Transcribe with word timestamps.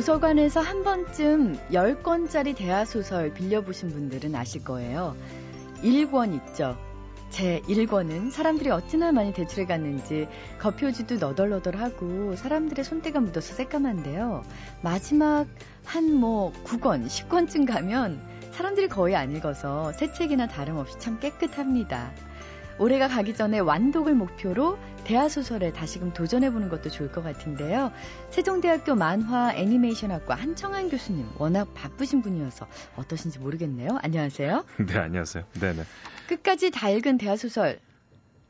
도서관에서 0.00 0.60
한 0.60 0.82
번쯤 0.82 1.58
10권짜리 1.72 2.56
대하소설 2.56 3.34
빌려보신 3.34 3.90
분들은 3.90 4.34
아실 4.34 4.64
거예요. 4.64 5.14
1권 5.82 6.34
있죠. 6.36 6.78
제 7.28 7.60
1권은 7.68 8.30
사람들이 8.30 8.70
어찌나 8.70 9.12
많이 9.12 9.34
대출해 9.34 9.66
갔는지 9.66 10.26
겉표지도 10.58 11.16
너덜너덜하고 11.16 12.34
사람들의 12.34 12.82
손때가 12.82 13.20
묻어서 13.20 13.54
새까만데요. 13.54 14.42
마지막 14.80 15.46
한 15.84 16.14
뭐 16.14 16.50
9권, 16.64 17.06
10권쯤 17.06 17.66
가면 17.66 18.22
사람들이 18.52 18.88
거의 18.88 19.16
안 19.16 19.36
읽어서 19.36 19.92
새 19.92 20.14
책이나 20.14 20.48
다름없이 20.48 20.98
참 20.98 21.20
깨끗합니다. 21.20 22.10
올해가 22.78 23.08
가기 23.08 23.34
전에 23.34 23.58
완독을 23.58 24.14
목표로 24.14 24.78
대하소설에 25.04 25.72
다시금 25.72 26.12
도전해보는 26.12 26.68
것도 26.68 26.90
좋을 26.90 27.10
것 27.10 27.22
같은데요. 27.22 27.92
세종대학교 28.30 28.94
만화 28.94 29.54
애니메이션학과 29.54 30.34
한청한 30.34 30.88
교수님, 30.90 31.26
워낙 31.38 31.72
바쁘신 31.74 32.22
분이어서 32.22 32.66
어떠신지 32.96 33.38
모르겠네요. 33.38 33.98
안녕하세요. 34.02 34.64
네, 34.86 34.98
안녕하세요. 34.98 35.44
네네. 35.60 35.84
끝까지 36.28 36.70
다 36.70 36.90
읽은 36.90 37.18
대하소설. 37.18 37.80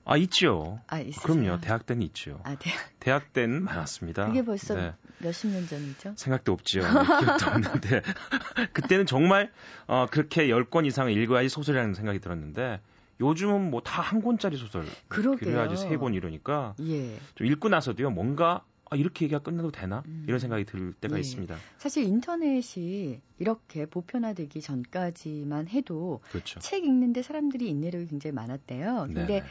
아, 0.04 0.16
있죠. 0.16 0.80
아, 0.86 0.98
있으세요? 0.98 1.22
그럼요. 1.22 1.60
대학 1.60 1.86
때는 1.86 2.02
있죠. 2.02 2.40
아, 2.42 2.56
대학. 2.56 2.78
대학 2.98 3.32
때는 3.32 3.62
많았습니다. 3.62 4.26
그게 4.26 4.44
벌써 4.44 4.74
네. 4.74 4.92
몇십 5.18 5.50
년 5.50 5.68
전이죠? 5.68 6.14
생각도 6.16 6.52
없지요. 6.52 6.82
네, 6.82 6.90
기억도 6.90 7.46
없는데. 7.46 8.02
그때는 8.72 9.06
정말, 9.06 9.52
어, 9.86 10.06
그렇게 10.10 10.48
10권 10.48 10.86
이상을 10.86 11.16
읽어야지 11.16 11.48
소설이라는 11.48 11.94
생각이 11.94 12.18
들었는데, 12.18 12.80
요즘은 13.20 13.70
뭐 13.70 13.80
다 13.82 14.00
한 14.02 14.22
권짜리 14.22 14.56
소설. 14.56 14.84
그러게요. 15.08 15.38
그래야지 15.50 15.76
세 15.76 15.96
권 15.98 16.14
이러니까, 16.14 16.74
예. 16.80 17.16
좀 17.34 17.46
읽고 17.46 17.68
나서도요, 17.68 18.10
뭔가, 18.10 18.64
아, 18.92 18.96
이렇게 18.96 19.24
얘기가 19.26 19.40
끝나도 19.40 19.70
되나? 19.70 20.02
음. 20.06 20.24
이런 20.26 20.40
생각이 20.40 20.64
들 20.64 20.92
때가 20.94 21.16
예. 21.16 21.20
있습니다. 21.20 21.54
사실 21.78 22.04
인터넷이 22.04 23.20
이렇게 23.38 23.86
보편화되기 23.86 24.60
전까지만 24.60 25.68
해도 25.68 26.20
그렇죠. 26.30 26.58
책 26.60 26.84
읽는데 26.84 27.22
사람들이 27.22 27.68
인내력이 27.68 28.06
굉장히 28.06 28.32
많았대요. 28.34 29.04
근데 29.06 29.26
네네. 29.26 29.42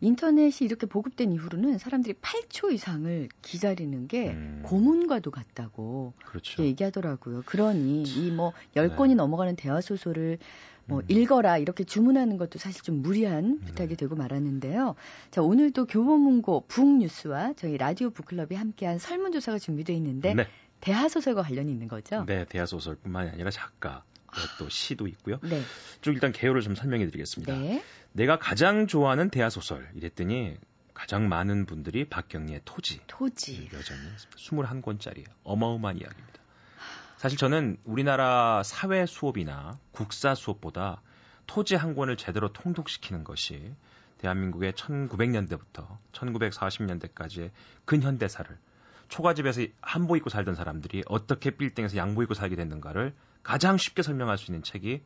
인터넷이 0.00 0.64
이렇게 0.66 0.86
보급된 0.86 1.32
이후로는 1.32 1.78
사람들이 1.78 2.14
8초 2.22 2.72
이상을 2.72 3.28
기다리는 3.42 4.06
게 4.06 4.30
음. 4.30 4.62
고문과도 4.64 5.32
같다고 5.32 6.12
그렇죠. 6.24 6.62
얘기하더라고요. 6.62 7.42
그러니 7.46 8.04
이 8.04 8.30
뭐 8.30 8.52
10권이 8.76 9.08
네. 9.08 9.14
넘어가는 9.16 9.56
대화 9.56 9.80
소설을 9.80 10.38
뭐 10.88 11.00
음. 11.00 11.04
읽어라 11.08 11.58
이렇게 11.58 11.84
주문하는 11.84 12.38
것도 12.38 12.58
사실 12.58 12.82
좀 12.82 13.02
무리한 13.02 13.60
부탁이 13.60 13.90
네. 13.90 13.96
되고 13.96 14.16
말았는데요. 14.16 14.94
자, 15.30 15.42
오늘도 15.42 15.86
교보문고 15.86 16.64
북뉴스와 16.66 17.52
저희 17.56 17.76
라디오 17.76 18.10
북클럽이 18.10 18.54
함께한 18.54 18.98
설문조사가 18.98 19.58
준비되어 19.58 19.94
있는데 19.96 20.34
네. 20.34 20.48
대하 20.80 21.08
소설과 21.08 21.42
관련이 21.42 21.70
있는 21.70 21.88
거죠? 21.88 22.24
네, 22.26 22.44
대하소설뿐만이 22.46 23.30
아니라 23.30 23.50
작가, 23.50 24.04
또 24.58 24.68
시도 24.68 25.06
있고요. 25.08 25.38
네. 25.42 25.60
좀 26.00 26.14
일단 26.14 26.32
개요를 26.32 26.62
좀 26.62 26.74
설명해 26.74 27.06
드리겠습니다. 27.06 27.54
네. 27.58 27.82
내가 28.12 28.38
가장 28.38 28.86
좋아하는 28.86 29.30
대하소설 29.30 29.90
이랬더니 29.94 30.56
가장 30.94 31.28
많은 31.28 31.66
분들이 31.66 32.08
박경리의 32.08 32.62
토지 32.64 33.00
토지. 33.06 33.68
여전히 33.72 34.00
21권짜리 34.36 35.24
어마어마한 35.44 35.98
이야기입니다. 35.98 36.37
사실 37.18 37.36
저는 37.36 37.78
우리나라 37.84 38.62
사회 38.62 39.04
수업이나 39.04 39.76
국사 39.90 40.36
수업보다 40.36 41.02
토지 41.48 41.74
한 41.74 41.96
권을 41.96 42.16
제대로 42.16 42.52
통독시키는 42.52 43.24
것이 43.24 43.74
대한민국의 44.18 44.72
1900년대부터 44.74 45.98
1940년대까지의 46.12 47.50
근현대사를 47.86 48.56
초가집에서 49.08 49.62
한복 49.80 50.16
입고 50.18 50.30
살던 50.30 50.54
사람들이 50.54 51.02
어떻게 51.08 51.50
빌딩에서 51.50 51.96
양복 51.96 52.22
입고 52.22 52.34
살게 52.34 52.54
됐는가를 52.54 53.12
가장 53.42 53.78
쉽게 53.78 54.02
설명할 54.02 54.38
수 54.38 54.52
있는 54.52 54.62
책이 54.62 55.02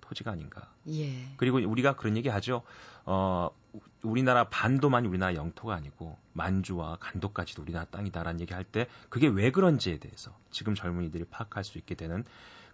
토지가 0.00 0.30
아닌가. 0.30 0.72
예. 0.88 1.12
그리고 1.36 1.58
우리가 1.58 1.94
그런 1.94 2.16
얘기 2.16 2.30
하죠. 2.30 2.62
어, 3.04 3.50
우- 3.72 3.80
우리나라 4.02 4.44
반도만이 4.44 5.06
우리나라 5.08 5.34
영토가 5.34 5.74
아니고 5.74 6.18
만주와 6.32 6.96
간도까지도 7.00 7.62
우리나라 7.62 7.84
땅이다라는 7.86 8.40
얘기 8.40 8.54
할 8.54 8.64
때 8.64 8.86
그게 9.08 9.26
왜 9.28 9.50
그런지에 9.50 9.98
대해서 9.98 10.36
지금 10.50 10.74
젊은이들이 10.74 11.24
파악할 11.30 11.64
수 11.64 11.78
있게 11.78 11.94
되는 11.94 12.24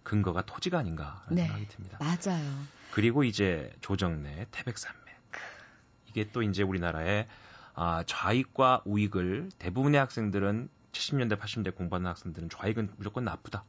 근거가 0.03 0.43
토지가 0.43 0.79
아닌가라는 0.79 1.21
네. 1.31 1.43
생각이 1.45 1.69
듭니다. 1.69 1.99
맞아요. 2.01 2.45
그리고 2.93 3.25
이제 3.25 3.73
조정래 3.81 4.47
태백산맥. 4.51 5.03
이게 6.07 6.31
또 6.33 6.43
이제 6.43 6.63
우리나라의 6.63 7.27
아, 7.75 8.03
좌익과 8.07 8.83
우익을 8.87 9.51
대부분의 9.59 10.01
학생들은 10.01 10.69
70년대 10.93 11.39
80년대 11.39 11.75
공부하는 11.75 12.09
학생들은 12.09 12.49
좌익은 12.49 12.93
무조건 12.97 13.25
나쁘다. 13.25 13.65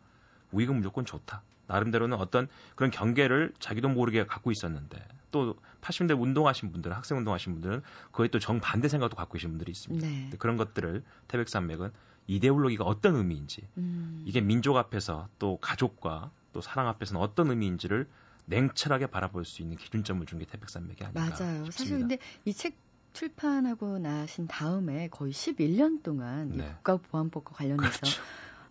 우익은 0.51 0.75
무조건 0.77 1.05
좋다. 1.05 1.43
나름대로는 1.67 2.17
어떤 2.17 2.47
그런 2.75 2.91
경계를 2.91 3.53
자기도 3.59 3.89
모르게 3.89 4.25
갖고 4.25 4.51
있었는데 4.51 5.05
또 5.31 5.55
80년대 5.81 6.19
운동하신 6.19 6.71
분들, 6.71 6.93
학생 6.95 7.17
운동하신 7.17 7.53
분들은 7.53 7.81
그에 8.13 8.29
또 8.29 8.39
정반대 8.39 8.87
생각도 8.87 9.17
갖고 9.17 9.33
계신 9.33 9.49
분들이 9.49 9.71
있습니다. 9.71 10.07
네. 10.07 10.29
그런 10.39 10.55
것들을 10.55 11.03
태백산맥은 11.27 11.91
이데올로기가 12.27 12.83
어떤 12.85 13.15
의미인지 13.15 13.67
음. 13.77 14.23
이게 14.25 14.39
민족 14.41 14.77
앞에서 14.77 15.27
또 15.39 15.57
가족과 15.57 16.31
또 16.53 16.61
사랑 16.61 16.87
앞에서는 16.87 17.21
어떤 17.21 17.49
의미인지를 17.49 18.07
냉철하게 18.45 19.07
바라볼 19.07 19.43
수 19.43 19.61
있는 19.61 19.75
기준점을 19.77 20.25
준 20.25 20.39
게 20.39 20.45
태백산맥이 20.45 21.03
아닌가 21.03 21.19
맞아요. 21.19 21.65
싶습니다. 21.65 21.71
사실 21.71 21.99
근데 21.99 22.17
이책 22.45 22.75
출판하고 23.13 23.99
나신 23.99 24.47
다음에 24.47 25.07
거의 25.09 25.33
11년 25.33 26.03
동안 26.03 26.53
이 26.53 26.57
네. 26.57 26.71
국가보안법과 26.77 27.53
관련해서 27.55 27.99
그렇죠. 27.99 28.21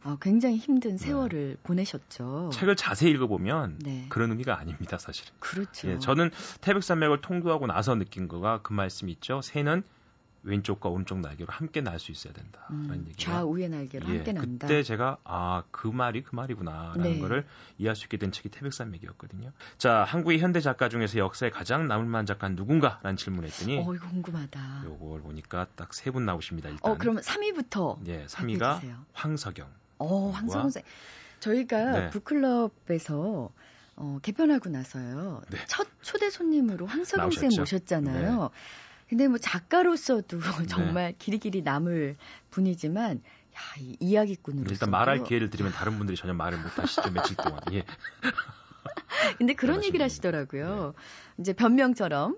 아, 0.07 0.17
굉장히 0.21 0.57
힘든 0.57 0.97
세월을 0.99 1.57
보내셨죠. 1.65 2.51
책을 2.53 2.77
자세히 2.77 3.11
읽어보면 3.13 3.79
네. 3.81 4.07
그런 4.09 4.31
의미가 4.31 4.59
아닙니다, 4.59 4.99
사실은. 4.99 5.33
그렇죠. 5.41 5.89
예, 5.89 5.99
저는 5.99 6.31
태백산맥을 6.61 7.21
통도하고 7.21 7.67
나서 7.67 7.95
느낀 7.97 8.29
거가 8.29 8.61
그 8.63 8.73
말씀 8.73 9.09
있죠. 9.09 9.41
새는 9.43 9.83
왼쪽과 10.45 10.89
오른쪽 10.91 11.19
날개로 11.19 11.49
함께 11.51 11.81
날 11.81 11.99
수 11.99 12.13
있어야 12.13 12.33
된다라는 12.33 12.91
음, 12.91 13.05
얘기가 13.09 13.33
좌우의 13.33 13.69
날개로 13.69 14.07
예, 14.11 14.17
함께 14.19 14.33
난다. 14.33 14.69
그때 14.69 14.85
제가 14.85 15.19
아 15.25 15.65
그 15.73 15.89
말이 15.89 16.23
그 16.23 16.37
말이구나라는 16.37 17.03
네. 17.03 17.19
거를 17.19 17.45
이해할 17.79 17.97
수 17.97 18.05
있게 18.05 18.17
된 18.17 18.31
책이 18.31 18.51
태백산맥이었거든요. 18.51 19.51
자, 19.77 20.05
한국의 20.05 20.39
현대 20.39 20.61
작가 20.61 20.89
중에서 20.89 21.19
역사에 21.19 21.51
가장 21.51 21.89
남을 21.89 22.07
만한 22.07 22.27
작가는 22.27 22.55
누군가라는 22.55 23.17
질문했더니 23.17 23.79
어, 23.79 23.93
이거 23.95 24.09
궁금하다. 24.09 24.83
요걸 24.85 25.23
보니까 25.23 25.67
딱 25.75 25.93
세 25.93 26.13
분 26.13 26.25
나오십니다. 26.25 26.69
일단 26.69 26.93
어, 26.93 26.97
그럼 26.97 27.17
3위부터 27.17 28.07
예, 28.07 28.27
3위가 28.27 28.77
해주세요. 28.77 28.97
황석영. 29.15 29.67
어, 29.99 30.31
황성훈 30.31 30.71
쌤. 30.71 30.83
저희가 31.41 31.91
네. 31.93 32.11
북클럽에서 32.11 33.51
어, 33.97 34.19
개편하고 34.23 34.69
나서요. 34.69 35.43
네. 35.51 35.59
첫 35.67 35.87
초대 36.03 36.29
손님으로 36.31 36.87
황석영 36.87 37.31
쌤. 37.31 37.51
모셨잖아요. 37.59 38.51
근데 39.09 39.29
뭐 39.29 39.39
작가로서도 39.39 40.41
정말 40.69 41.15
길이길이 41.19 41.63
남을 41.63 42.17
분이지만 42.51 43.19
야, 43.55 43.61
이 43.79 43.97
이야기꾼으로서 44.01 44.71
일단 44.73 44.91
말할 44.91 45.25
기회를 45.25 45.49
드리면 45.51 45.73
다른 45.73 45.97
분들이 45.97 46.17
전혀 46.17 46.35
말을 46.35 46.59
못 46.59 46.79
하시죠 46.79 47.11
며칠 47.13 47.37
동안. 47.37 47.61
예. 47.73 47.85
근데 49.39 49.55
그런 49.55 49.75
대단하신 49.77 49.89
얘기를. 49.89 50.05
하시더라고요. 50.05 50.95
이제 51.39 51.53
변명처럼 51.53 52.37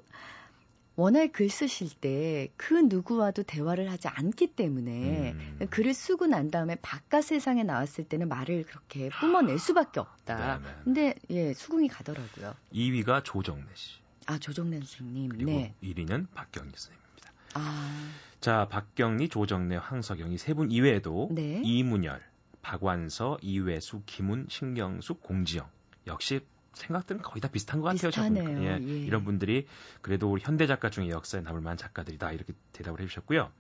워낙 0.99 1.31
글 1.33 1.49
쓰실 1.49 1.91
때 2.01 2.49
그 2.57 2.75
누구와도 2.75 3.45
대화를 3.45 3.91
하지 3.91 4.09
않기 4.09 4.49
때문에 4.49 5.33
음. 5.33 5.67
글을 5.71 5.95
쓰고 5.95 6.27
난 6.27 6.51
다음에 6.51 6.75
바깥 6.83 7.23
세상에 7.25 7.63
나왔을 7.63 8.03
때는 8.05 8.29
말을 8.29 8.65
그렇게 8.65 9.09
뿜어낼 9.21 9.59
수밖에 9.61 10.01
없다. 10.01 10.59
네, 10.59 10.65
네. 10.65 10.75
근데 10.85 11.15
예, 11.31 11.55
수긍이 11.55 11.87
가더라고요. 11.89 12.55
2위가 12.75 13.23
조정래 13.25 13.65
씨. 13.75 14.01
아, 14.27 14.39
조정래 14.39 14.79
선생님. 14.79 15.29
그리고 15.31 15.51
네. 15.53 15.75
1위는 15.83 16.27
박경리 16.35 16.71
선생님입니다. 16.75 17.33
아, 17.55 18.11
자, 18.41 18.67
박경리, 18.69 19.29
조정래, 19.29 19.77
황석영 19.77 20.33
이 20.33 20.37
세 20.37 20.55
분 20.55 20.71
이외에도 20.73 21.29
네. 21.31 21.63
이문열, 21.65 22.21
박완서, 22.63 23.39
이회수, 23.41 24.03
김훈, 24.05 24.47
신경숙, 24.49 25.23
공지영 25.23 25.67
역시 26.09 26.41
생각들은 26.79 27.23
거의 27.23 27.41
다 27.41 27.49
비슷한 27.49 27.81
것 27.81 27.89
같아요. 27.89 28.11
비슷하네요. 28.11 28.45
저는. 28.45 28.63
예, 28.63 28.69
예. 28.81 28.99
이런 29.01 29.25
분들이 29.25 29.67
그래도 30.01 30.31
우리 30.31 30.41
현대 30.43 30.67
작가 30.67 30.91
중에 30.91 31.11
역사에 31.11 31.41
남을 31.43 31.61
만한 31.61 31.77
작가들이다 31.77 32.33
이렇게 32.33 32.53
대답을 32.73 33.01
해주셨고요. 33.03 33.51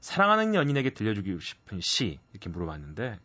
사랑하는 0.00 0.54
연인에게 0.54 0.94
들려주고 0.94 1.40
싶은 1.40 1.80
시 1.80 2.18
이렇게 2.32 2.48
물어봤는데 2.50 3.18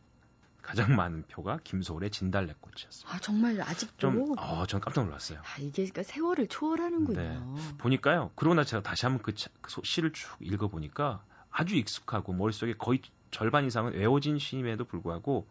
가장 0.62 0.96
많은 0.96 1.24
표가 1.28 1.60
김소월의 1.64 2.10
진달래꽃이었어요. 2.10 3.12
아 3.12 3.20
정말 3.20 3.60
아직도 3.62 3.98
좀, 3.98 4.34
어, 4.38 4.66
전 4.66 4.80
깜짝 4.80 5.06
놀랐어요. 5.06 5.40
아, 5.40 5.60
이게 5.60 5.84
그러니까 5.84 6.04
세월을 6.04 6.48
초월하는군요. 6.48 7.20
네. 7.20 7.38
보니까요. 7.80 8.32
그러고 8.36 8.56
나서 8.56 8.70
제가 8.70 8.82
다시 8.84 9.06
한번 9.06 9.22
그, 9.22 9.34
차- 9.36 9.50
그 9.62 9.70
소- 9.70 9.84
시를 9.84 10.14
쭉 10.14 10.30
읽어 10.40 10.70
보니까 10.70 11.22
아주 11.52 11.76
익숙하고 11.76 12.32
머릿속에 12.34 12.74
거의 12.78 13.02
절반 13.30 13.66
이상은 13.66 13.94
외워진 13.94 14.40
시임에도 14.40 14.86
불구하고 14.86 15.48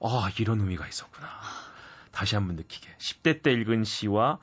아 0.00 0.28
이런 0.38 0.60
의미가 0.60 0.86
있었구나. 0.86 1.26
다시 2.14 2.34
한번 2.36 2.56
느끼게. 2.56 2.88
10대 2.98 3.42
때 3.42 3.52
읽은 3.52 3.84
시와 3.84 4.38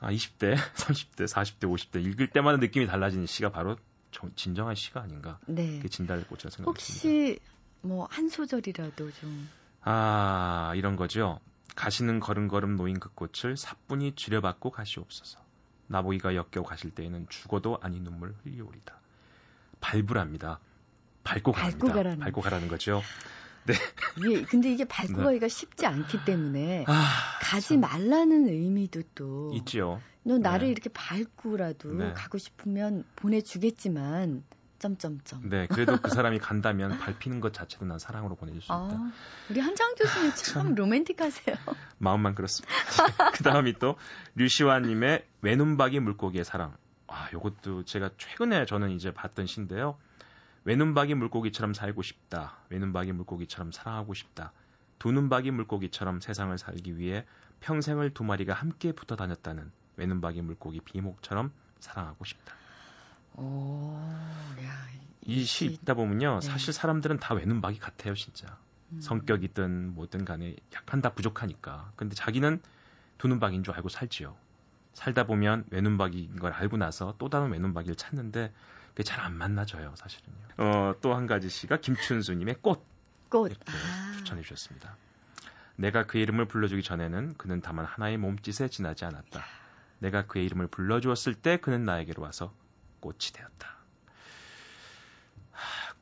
아, 0.00 0.10
20대, 0.10 0.56
30대, 0.56 1.26
40대, 1.28 1.60
50대 1.72 2.04
읽을 2.04 2.28
때마다 2.30 2.56
느낌이 2.58 2.86
달라지는 2.86 3.26
시가 3.26 3.50
바로 3.52 3.76
정- 4.10 4.32
진정한 4.34 4.74
시가 4.74 5.00
아닌가. 5.00 5.38
네. 5.46 5.76
그게 5.76 5.88
진달래꽃이라 5.88 6.50
생각했습니다. 6.50 6.64
혹시 6.64 7.38
뭐 7.82 8.06
한 8.10 8.28
소절이라도 8.28 9.10
좀. 9.12 9.48
아 9.82 10.72
이런 10.76 10.96
거죠. 10.96 11.40
가시는 11.76 12.20
걸음걸음 12.20 12.76
놓인 12.76 12.98
그 13.00 13.10
꽃을 13.14 13.56
사뿐히 13.56 14.14
쥐려받고 14.14 14.70
가시옵소서. 14.70 15.40
나보기가 15.88 16.34
역겨워 16.34 16.66
가실 16.66 16.90
때에는 16.90 17.26
죽어도 17.28 17.78
아니 17.82 18.00
눈물 18.00 18.34
흘리오리다. 18.44 18.98
발부랍니다. 19.80 20.58
밟고 21.24 21.52
밟고 21.52 21.78
가랍니다. 21.88 21.94
가라는. 21.94 22.18
밟고 22.20 22.40
가라는 22.40 22.68
거죠. 22.68 23.02
네. 23.64 23.74
예, 24.28 24.42
근데 24.42 24.72
이게 24.72 24.84
밟고 24.84 25.18
네. 25.18 25.24
가기가 25.24 25.48
쉽지 25.48 25.86
않기 25.86 26.24
때문에 26.24 26.84
아, 26.88 27.38
가지 27.40 27.68
참 27.68 27.80
말라는 27.80 28.48
의미도 28.48 29.02
또 29.14 29.52
있지요. 29.54 30.00
너 30.24 30.38
나를 30.38 30.66
네. 30.66 30.72
이렇게 30.72 30.90
밟고라도 30.92 31.92
네. 31.94 32.12
가고 32.12 32.38
싶으면 32.38 33.04
보내주겠지만 33.16 34.44
점점점. 34.82 35.48
네, 35.48 35.68
그래도 35.68 35.96
그 36.00 36.10
사람이 36.10 36.40
간다면 36.40 36.98
밟히는 36.98 37.40
것 37.40 37.52
자체도 37.52 37.84
난 37.84 38.00
사랑으로 38.00 38.34
보내줄 38.34 38.60
수 38.60 38.66
있다. 38.66 38.74
아, 38.74 39.12
우리 39.48 39.60
한장 39.60 39.94
교수님 39.94 40.32
참 40.34 40.74
로맨틱하세요. 40.74 41.56
마음만 41.98 42.34
그렇습니다. 42.34 42.74
그 43.32 43.44
다음이 43.44 43.74
또 43.78 43.96
류시환님의 44.34 45.24
외눈박이 45.42 46.00
물고기의 46.00 46.44
사랑. 46.44 46.74
아, 47.06 47.28
요것도 47.32 47.84
제가 47.84 48.10
최근에 48.18 48.66
저는 48.66 48.90
이제 48.90 49.14
봤던 49.14 49.46
시인데요. 49.46 49.96
외눈박이 50.64 51.14
물고기처럼 51.14 51.74
살고 51.74 52.02
싶다. 52.02 52.58
외눈박이 52.70 53.12
물고기처럼 53.12 53.72
사랑하고 53.72 54.14
싶다. 54.14 54.52
두 54.98 55.10
눈박이 55.10 55.50
물고기처럼 55.50 56.20
세상을 56.20 56.56
살기 56.56 56.96
위해 56.98 57.26
평생을 57.60 58.14
두 58.14 58.24
마리가 58.24 58.54
함께 58.54 58.92
붙어 58.92 59.16
다녔다는 59.16 59.70
외눈박이 59.96 60.42
물고기 60.42 60.80
비목처럼 60.80 61.52
사랑하고 61.80 62.24
싶다. 62.24 62.54
오, 63.34 63.96
야, 64.62 64.86
이 65.22 65.44
시 65.44 65.66
읽다 65.66 65.94
보면요. 65.94 66.40
네. 66.40 66.46
사실 66.46 66.72
사람들은 66.72 67.18
다 67.18 67.34
외눈박이 67.34 67.78
같아요, 67.78 68.14
진짜. 68.14 68.58
음. 68.92 69.00
성격이든 69.00 69.94
뭐든 69.94 70.24
간에 70.24 70.54
약간 70.74 71.00
다 71.00 71.10
부족하니까. 71.14 71.92
근데 71.96 72.14
자기는 72.14 72.60
두 73.18 73.28
눈박인 73.28 73.64
줄 73.64 73.74
알고 73.74 73.88
살지요. 73.88 74.36
살다 74.92 75.24
보면 75.24 75.64
외눈박이인 75.70 76.36
걸 76.36 76.52
알고 76.52 76.76
나서 76.76 77.14
또 77.18 77.28
다른 77.28 77.50
외눈박이를 77.50 77.96
찾는데 77.96 78.52
그게 78.94 79.02
잘 79.02 79.20
안 79.20 79.32
만나져요, 79.36 79.94
사실은요. 79.96 80.36
어, 80.58 80.94
또 81.00 81.14
한 81.14 81.26
가지 81.26 81.48
시가 81.48 81.78
김춘수님의 81.78 82.56
꽃 82.62 82.84
꽃. 83.30 83.48
이렇게 83.48 83.64
아, 83.72 84.12
추천해 84.18 84.42
주셨습니다. 84.42 84.96
내가 85.76 86.04
그의 86.06 86.22
이름을 86.24 86.46
불러주기 86.46 86.82
전에는 86.82 87.34
그는 87.38 87.60
다만 87.62 87.86
하나의 87.86 88.18
몸짓에 88.18 88.68
지나지 88.68 89.04
않았다. 89.06 89.42
내가 90.00 90.26
그의 90.26 90.44
이름을 90.46 90.66
불러주었을 90.66 91.34
때 91.34 91.56
그는 91.56 91.84
나에게로 91.84 92.22
와서 92.22 92.52
꽃이 93.00 93.18
되었다. 93.32 93.76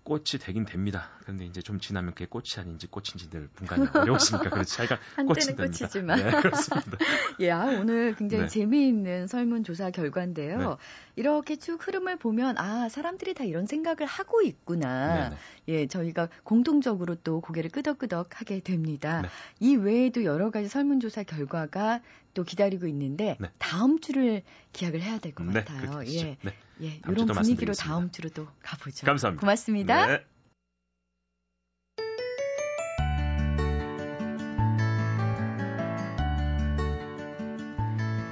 하, 0.00 0.04
꽃이 0.04 0.40
되긴 0.40 0.64
됩니다. 0.64 1.10
그런데 1.20 1.44
이제 1.44 1.60
좀 1.60 1.78
지나면 1.78 2.14
그게 2.14 2.26
꽃이 2.26 2.44
아닌지 2.58 2.86
꽃인지 2.86 3.30
늘 3.30 3.48
분간이 3.54 3.86
어려웠으니까 3.92 4.50
그렇지. 4.50 4.76
자기가 4.76 4.98
꽃이 5.26 5.40
한때는. 5.46 5.70
꽃이지만. 5.72 6.18
네, 6.18 6.30
그렇습니다. 6.40 6.98
예, 7.40 7.50
아, 7.50 7.64
오늘 7.66 8.14
굉장히 8.16 8.44
네. 8.44 8.48
재미있는 8.48 9.26
설문조사 9.26 9.90
결과인데요. 9.90 10.58
네. 10.58 10.76
이렇게 11.16 11.56
쭉 11.56 11.86
흐름을 11.86 12.18
보면, 12.18 12.58
아, 12.58 12.88
사람들이 12.88 13.34
다 13.34 13.44
이런 13.44 13.66
생각을 13.66 14.06
하고 14.06 14.42
있구나. 14.42 15.32
예, 15.68 15.86
저희가 15.86 16.28
공통적으로 16.42 17.14
또 17.16 17.40
고개를 17.40 17.70
끄덕끄덕 17.70 18.40
하게 18.40 18.60
됩니다. 18.60 19.22
네. 19.22 19.28
이 19.60 19.76
외에도 19.76 20.24
여러 20.24 20.50
가지 20.50 20.68
설문조사 20.68 21.22
결과가 21.24 22.00
또 22.34 22.44
기다리고 22.44 22.86
있는데, 22.86 23.36
네. 23.40 23.48
다음 23.58 24.00
주를 24.00 24.42
기약을 24.72 25.02
해야 25.02 25.18
될것 25.18 25.46
네, 25.46 25.52
같아요. 25.60 25.80
그렇게 25.80 25.96
하시죠. 25.96 26.26
예, 26.26 26.36
네. 26.42 26.54
예, 26.82 27.00
이런 27.08 27.26
분위기로. 27.26 27.72
다음 27.74 28.10
주로 28.10 28.28
또 28.30 28.46
가보죠. 28.62 29.06
감사합니다. 29.06 29.40
고맙습니다. 29.40 30.06
네. 30.06 30.24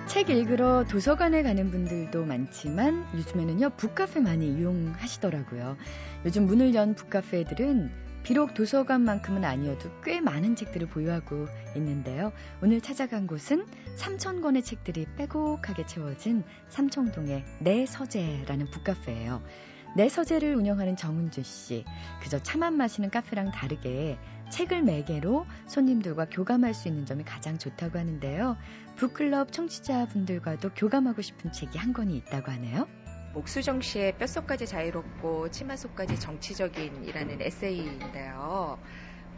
책 0.06 0.30
읽으러 0.30 0.84
도서관에 0.88 1.42
가는 1.42 1.70
분들도 1.70 2.24
많지만 2.24 3.06
요즘에는요 3.14 3.70
북카페 3.76 4.20
많이 4.20 4.48
이용하시더라고요. 4.48 5.76
요즘 6.24 6.46
문을 6.46 6.74
연 6.74 6.94
북카페들은 6.94 8.07
비록 8.28 8.52
도서관만큼은 8.52 9.42
아니어도 9.42 9.90
꽤 10.04 10.20
많은 10.20 10.54
책들을 10.54 10.88
보유하고 10.88 11.46
있는데요. 11.76 12.30
오늘 12.62 12.82
찾아간 12.82 13.26
곳은 13.26 13.64
3천 13.96 14.42
권의 14.42 14.62
책들이 14.62 15.06
빼곡하게 15.16 15.86
채워진 15.86 16.44
삼청동의 16.68 17.42
내 17.60 17.86
서재라는 17.86 18.66
북카페예요. 18.70 19.42
내 19.96 20.10
서재를 20.10 20.56
운영하는 20.56 20.94
정은주 20.94 21.42
씨. 21.42 21.86
그저 22.22 22.38
차만 22.38 22.76
마시는 22.76 23.08
카페랑 23.08 23.50
다르게 23.50 24.18
책을 24.50 24.82
매개로 24.82 25.46
손님들과 25.66 26.26
교감할 26.26 26.74
수 26.74 26.88
있는 26.88 27.06
점이 27.06 27.24
가장 27.24 27.56
좋다고 27.56 27.98
하는데요. 27.98 28.58
북클럽 28.96 29.52
청취자분들과도 29.52 30.74
교감하고 30.74 31.22
싶은 31.22 31.50
책이 31.50 31.78
한 31.78 31.94
권이 31.94 32.14
있다고 32.18 32.50
하네요. 32.52 32.86
목수정 33.34 33.80
씨의 33.80 34.12
뼛속까지 34.18 34.66
자유롭고 34.66 35.50
치마 35.50 35.76
속까지 35.76 36.18
정치적인이라는 36.18 37.42
에세이인데요. 37.42 38.78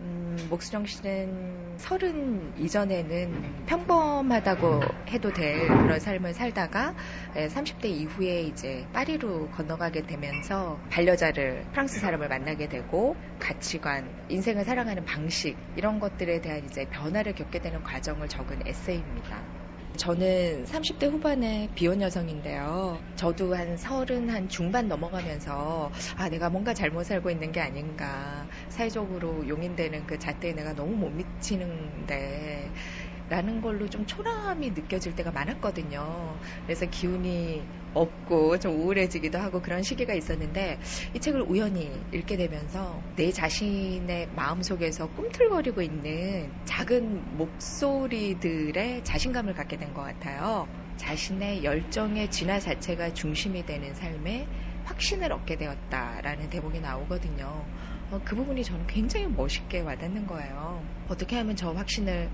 음, 0.01 0.47
목수정 0.49 0.87
씨는 0.87 1.77
서른 1.77 2.57
이전에는 2.59 3.67
평범하다고 3.67 4.81
해도 5.09 5.31
될 5.33 5.69
그런 5.69 6.01
삶을 6.01 6.33
살다가 6.33 6.95
예, 7.37 7.49
30대 7.49 7.85
이후에 7.87 8.43
이제 8.43 8.87
파리로 8.95 9.51
건너가게 9.51 10.03
되면서 10.03 10.79
반려자를 10.91 11.67
프랑스 11.73 12.01
사람을 12.01 12.29
만나게 12.29 12.69
되고 12.69 13.15
가치관, 13.39 14.09
인생을 14.31 14.65
살아가는 14.65 15.05
방식 15.05 15.59
이런 15.77 16.01
것들에 16.01 16.41
대한 16.41 16.65
이제 16.65 16.87
변화를 16.87 17.35
겪게 17.35 17.59
되는 17.59 17.83
과정을 17.83 18.29
적은 18.29 18.67
에세이입니다. 18.67 19.60
저는 19.99 20.65
30대 20.67 21.07
후반의 21.07 21.69
비혼 21.75 22.01
여성인데요. 22.01 23.05
저도 23.17 23.55
한 23.55 23.77
서른 23.77 24.31
한 24.31 24.49
중반 24.49 24.89
넘어가면서 24.89 25.91
아 26.17 26.29
내가 26.29 26.49
뭔가 26.49 26.73
잘못 26.75 27.05
살고 27.05 27.31
있는 27.31 27.53
게 27.53 27.61
아닌가 27.61 28.49
사회적으로 28.69 29.47
용인되는 29.47 30.07
그 30.07 30.17
잣대에 30.19 30.53
내가 30.55 30.73
너무 30.75 30.97
못 30.97 31.11
미치는데 31.11 32.73
라는 33.31 33.63
걸로 33.63 33.89
좀 33.89 34.07
초라함이 34.07 34.71
느껴질 34.71 35.15
때가 35.15 35.31
많았거든요. 35.31 36.37
그래서 36.67 36.87
기운이 36.87 37.63
없고 37.95 38.59
좀 38.59 38.75
우울해지기도 38.75 39.39
하고 39.39 39.63
그런 39.63 39.83
시기가 39.83 40.15
있었는데 40.15 40.79
이 41.15 41.21
책을 41.21 41.43
우연히 41.43 41.91
읽게 42.13 42.37
되면서 42.37 43.01
내 43.17 43.31
자신의 43.31 44.29
마음속에서 44.35 45.09
꿈틀거리고 45.11 45.81
있는 45.81 46.51
작은 46.65 47.37
목소리들의 47.39 49.05
자신감을 49.05 49.55
갖게 49.55 49.77
된 49.77 49.91
것 49.95 50.03
같아요. 50.03 50.69
자신의 50.97 51.65
열정의 51.65 52.31
진화 52.31 52.61
자체가 52.61 53.15
중심이 53.15 53.65
되는 53.65 53.95
삶에 53.95 54.47
확신을 54.85 55.33
얻게 55.33 55.57
되었다라는 55.57 56.51
대목이 56.51 56.81
나오거든요. 56.81 57.65
어, 58.11 58.21
그 58.25 58.35
부분이 58.35 58.65
저는 58.65 58.87
굉장히 58.89 59.27
멋있게 59.29 59.81
와닿는 59.81 60.27
거예요. 60.27 60.83
어떻게 61.09 61.37
하면 61.37 61.55
저 61.57 61.73
확신을 61.73 62.29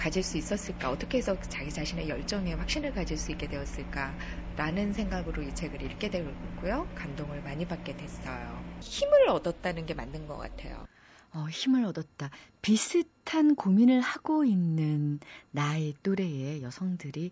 가질 0.00 0.22
수 0.22 0.38
있었을까? 0.38 0.90
어떻게 0.90 1.18
해서 1.18 1.36
자기 1.50 1.70
자신의 1.70 2.08
열정에 2.08 2.54
확신을 2.54 2.94
가질 2.94 3.18
수 3.18 3.32
있게 3.32 3.46
되었을까? 3.48 4.16
라는 4.56 4.94
생각으로 4.94 5.42
이 5.42 5.52
책을 5.52 5.82
읽게 5.82 6.08
되었고요. 6.08 6.88
감동을 6.94 7.42
많이 7.42 7.66
받게 7.66 7.98
됐어요. 7.98 8.64
힘을 8.80 9.28
얻었다는 9.28 9.84
게 9.84 9.92
맞는 9.92 10.26
것 10.26 10.38
같아요. 10.38 10.86
어, 11.34 11.46
힘을 11.50 11.84
얻었다. 11.84 12.30
비슷한 12.62 13.54
고민을 13.54 14.00
하고 14.00 14.42
있는 14.46 15.20
나의 15.50 15.92
또래의 16.02 16.62
여성들이 16.62 17.30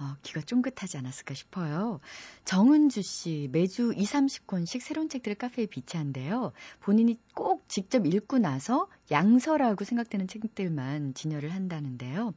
어, 0.00 0.16
귀가 0.22 0.40
쫑긋하지 0.40 0.98
않았을까 0.98 1.34
싶어요. 1.34 2.00
정은주 2.44 3.02
씨 3.02 3.48
매주 3.52 3.92
2, 3.94 4.02
30권씩 4.02 4.80
새로운 4.80 5.08
책들을 5.08 5.36
카페에 5.36 5.66
비치한데요. 5.66 6.52
본인이 6.80 7.16
꼭 7.34 7.68
직접 7.68 8.04
읽고 8.04 8.38
나서 8.38 8.88
양서라고 9.12 9.84
생각되는 9.84 10.26
책들만 10.26 11.14
진열을 11.14 11.54
한다는데요. 11.54 12.34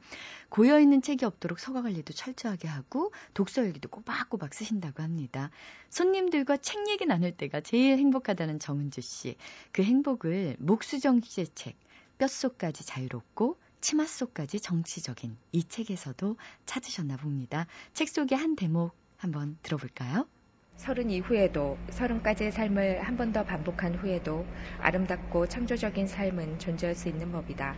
고여있는 0.49 1.01
책이 1.01 1.25
없도록 1.25 1.59
서가 1.59 1.81
관리도 1.81 2.13
철저하게 2.13 2.67
하고 2.67 3.11
독서 3.33 3.63
일기도 3.63 3.89
꼬박꼬박 3.89 4.53
쓰신다고 4.53 5.01
합니다. 5.01 5.49
손님들과 5.89 6.57
책 6.57 6.87
얘기 6.89 7.07
나눌 7.07 7.31
때가 7.31 7.61
제일 7.61 7.97
행복하다는 7.97 8.59
정은주 8.59 9.01
씨. 9.01 9.35
그 9.71 9.81
행복을 9.81 10.57
목수정 10.59 11.21
씨의 11.21 11.47
책 11.55 11.75
뼛속까지 12.19 12.85
자유롭고 12.85 13.57
치마 13.87 14.03
속까지 14.05 14.59
정치적인 14.59 15.37
이 15.53 15.63
책에서도 15.63 16.35
찾으셨나 16.65 17.15
봅니다. 17.15 17.67
책 17.93 18.09
속의 18.09 18.37
한 18.37 18.57
대목 18.57 18.93
한번 19.15 19.57
들어볼까요? 19.63 20.27
서른 20.75 21.09
이후에도 21.09 21.77
서른까지의 21.91 22.51
삶을 22.51 23.01
한 23.03 23.15
번 23.15 23.31
더 23.31 23.45
반복한 23.45 23.95
후에도 23.95 24.45
아름답고 24.81 25.47
창조적인 25.47 26.05
삶은 26.05 26.59
존재할 26.59 26.95
수 26.95 27.07
있는 27.07 27.31
법이다. 27.31 27.77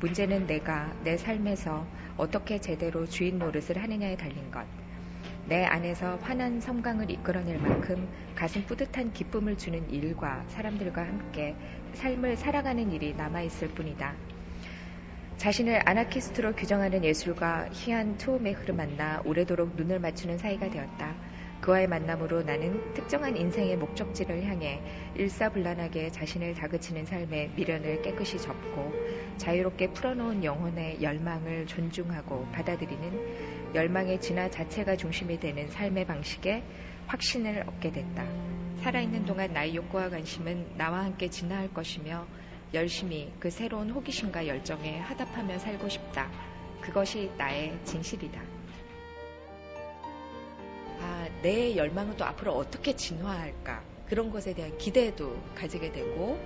문제는 0.00 0.46
내가 0.46 0.92
내 1.04 1.16
삶에서 1.16 1.86
어떻게 2.18 2.60
제대로 2.60 3.06
주인 3.06 3.38
노릇을 3.38 3.82
하느냐에 3.82 4.18
달린 4.18 4.50
것. 4.50 4.66
내 5.48 5.64
안에서 5.64 6.16
환한 6.16 6.60
섬광을 6.60 7.10
이끌어낼 7.10 7.58
만큼 7.60 8.06
가슴 8.34 8.62
뿌듯한 8.66 9.14
기쁨을 9.14 9.56
주는 9.56 9.90
일과 9.90 10.44
사람들과 10.48 11.00
함께 11.00 11.56
삶을 11.94 12.36
살아가는 12.36 12.92
일이 12.92 13.14
남아있을 13.14 13.68
뿐이다. 13.68 14.35
자신을 15.36 15.82
아나키스트로 15.84 16.54
규정하는 16.54 17.04
예술가 17.04 17.68
희한 17.70 18.16
투오메흐를 18.16 18.74
만나 18.74 19.20
오래도록 19.26 19.76
눈을 19.76 20.00
맞추는 20.00 20.38
사이가 20.38 20.70
되었다. 20.70 21.14
그와의 21.60 21.88
만남으로 21.88 22.42
나는 22.42 22.94
특정한 22.94 23.36
인생의 23.36 23.76
목적지를 23.76 24.44
향해 24.44 24.80
일사불란하게 25.14 26.10
자신을 26.10 26.54
다그치는 26.54 27.04
삶의 27.04 27.50
미련을 27.54 28.00
깨끗이 28.02 28.38
접고 28.38 28.92
자유롭게 29.36 29.92
풀어놓은 29.92 30.42
영혼의 30.42 31.02
열망을 31.02 31.66
존중하고 31.66 32.46
받아들이는 32.52 33.74
열망의 33.74 34.20
진화 34.20 34.48
자체가 34.48 34.96
중심이 34.96 35.38
되는 35.38 35.68
삶의 35.68 36.06
방식에 36.06 36.62
확신을 37.08 37.64
얻게 37.66 37.92
됐다. 37.92 38.24
살아있는 38.82 39.26
동안 39.26 39.52
나의 39.52 39.76
욕구와 39.76 40.08
관심은 40.08 40.76
나와 40.76 41.04
함께 41.04 41.28
진화할 41.28 41.72
것이며 41.74 42.26
열심히 42.74 43.32
그 43.38 43.50
새로운 43.50 43.90
호기심과 43.90 44.46
열정에 44.46 44.98
하답하며 44.98 45.58
살고 45.58 45.88
싶다. 45.88 46.30
그것이 46.80 47.30
나의 47.36 47.78
진실이다. 47.84 48.40
아, 51.00 51.28
내 51.42 51.76
열망은 51.76 52.16
또 52.16 52.24
앞으로 52.24 52.52
어떻게 52.54 52.94
진화할까? 52.94 53.82
그런 54.08 54.30
것에 54.30 54.54
대한 54.54 54.76
기대도 54.78 55.36
가지게 55.54 55.92
되고, 55.92 56.38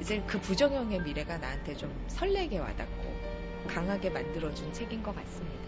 이제 0.00 0.22
그 0.26 0.40
부정형의 0.40 1.02
미래가 1.02 1.38
나한테 1.38 1.76
좀 1.76 1.92
설레게 2.08 2.58
와닿고, 2.58 3.14
강하게 3.68 4.10
만들어준 4.10 4.72
책인 4.72 5.02
것 5.02 5.14
같습니다. 5.14 5.66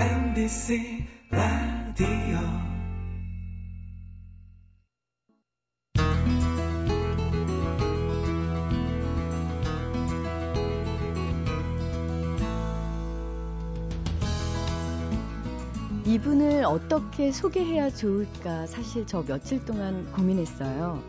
MBC 0.00 1.06
라디오 1.30 2.75
이분을 16.06 16.64
어떻게 16.64 17.32
소개해야 17.32 17.90
좋을까 17.90 18.66
사실 18.66 19.04
저 19.08 19.24
며칠 19.24 19.64
동안 19.64 20.10
고민했어요. 20.12 21.02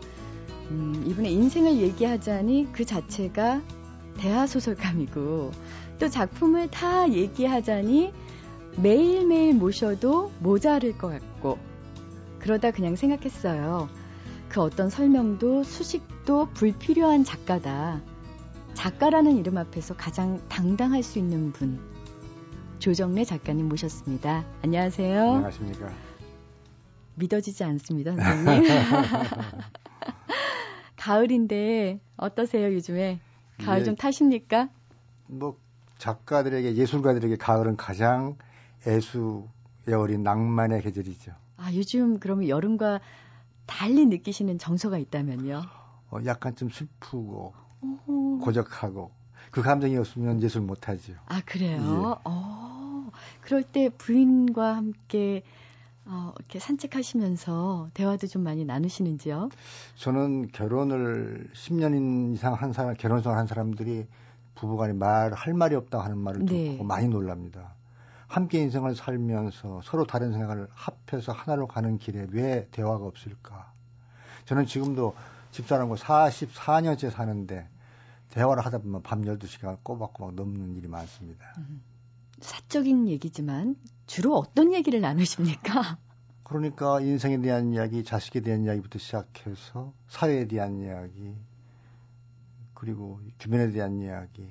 음, 0.70 1.04
이분의 1.06 1.32
인생을 1.32 1.76
얘기하자니 1.76 2.70
그 2.72 2.84
자체가 2.84 3.62
대하 4.16 4.48
소설감이고 4.48 5.52
또 6.00 6.08
작품을 6.08 6.68
다 6.70 7.08
얘기하자니 7.08 8.12
매일매일 8.82 9.54
모셔도 9.54 10.32
모자랄 10.40 10.98
것 10.98 11.08
같고 11.08 11.58
그러다 12.40 12.72
그냥 12.72 12.96
생각했어요. 12.96 13.88
그 14.48 14.60
어떤 14.60 14.90
설명도 14.90 15.62
수식도 15.62 16.48
불필요한 16.54 17.22
작가다. 17.22 18.02
작가라는 18.74 19.36
이름 19.36 19.58
앞에서 19.58 19.94
가장 19.94 20.40
당당할 20.48 21.04
수 21.04 21.20
있는 21.20 21.52
분. 21.52 21.78
조정래 22.78 23.24
작가님 23.24 23.68
모셨습니다. 23.68 24.44
안녕하세요. 24.62 25.20
안녕하십니까. 25.22 25.92
믿어지지 27.16 27.64
않습니다, 27.64 28.12
선생님. 28.14 28.70
가을인데 30.96 32.00
어떠세요, 32.16 32.72
요즘에? 32.72 33.18
가을 33.64 33.80
예, 33.80 33.84
좀 33.84 33.96
타십니까? 33.96 34.68
뭐 35.26 35.58
작가들에게 35.98 36.76
예술가들에게 36.76 37.36
가을은 37.36 37.76
가장 37.76 38.36
애수의 38.86 39.94
어린 39.96 40.22
낭만의 40.22 40.82
계절이죠. 40.82 41.32
아, 41.56 41.72
요즘 41.74 42.20
그러면 42.20 42.48
여름과 42.48 43.00
달리 43.66 44.06
느끼시는 44.06 44.58
정서가 44.58 44.98
있다면요? 44.98 45.62
어, 46.10 46.18
약간 46.26 46.54
좀 46.54 46.70
슬프고 46.70 47.52
오호. 47.82 48.38
고적하고 48.38 49.10
그 49.50 49.62
감정이 49.62 49.96
없으면 49.96 50.42
예술 50.42 50.62
못하죠. 50.62 51.14
아 51.26 51.40
그래요? 51.44 51.80
예. 51.80 52.20
어, 52.24 53.10
그럴 53.40 53.62
때 53.62 53.88
부인과 53.88 54.76
함께 54.76 55.42
어, 56.04 56.32
이렇게 56.38 56.58
산책하시면서 56.58 57.90
대화도 57.92 58.26
좀 58.28 58.42
많이 58.42 58.64
나누시는지요? 58.64 59.50
저는 59.96 60.48
결혼을 60.48 61.50
10년 61.52 62.34
이상 62.34 62.54
한 62.54 62.72
사람, 62.72 62.94
결혼생활 62.94 63.38
한 63.38 63.46
사람들이 63.46 64.06
부부간에 64.54 64.94
말, 64.94 65.32
할 65.34 65.52
말이 65.52 65.74
없다고 65.74 66.02
하는 66.02 66.18
말을 66.18 66.46
네. 66.46 66.72
듣고 66.72 66.84
많이 66.84 67.08
놀랍니다. 67.08 67.74
함께 68.26 68.58
인생을 68.58 68.94
살면서 68.94 69.80
서로 69.84 70.06
다른 70.06 70.32
생각을 70.32 70.68
합해서 70.72 71.32
하나로 71.32 71.66
가는 71.66 71.98
길에 71.98 72.26
왜 72.30 72.66
대화가 72.70 73.04
없을까? 73.04 73.72
저는 74.46 74.66
지금도 74.66 75.14
집사람과 75.50 75.96
44년째 75.96 77.10
사는데 77.10 77.68
대화를 78.30 78.64
하다 78.64 78.78
보면 78.78 79.02
밤 79.02 79.22
12시간 79.22 79.78
꼬박꼬박 79.82 80.34
넘는 80.34 80.76
일이 80.76 80.88
많습니다. 80.88 81.54
음, 81.58 81.82
사적인 82.40 83.08
얘기지만 83.08 83.76
주로 84.06 84.36
어떤 84.36 84.72
얘기를 84.72 85.00
나누십니까? 85.00 85.98
그러니까 86.44 87.00
인생에 87.00 87.40
대한 87.40 87.72
이야기, 87.72 88.04
자식에 88.04 88.40
대한 88.40 88.64
이야기부터 88.64 88.98
시작해서 88.98 89.92
사회에 90.08 90.46
대한 90.46 90.78
이야기, 90.80 91.34
그리고 92.72 93.20
주변에 93.38 93.70
대한 93.70 94.00
이야기, 94.00 94.48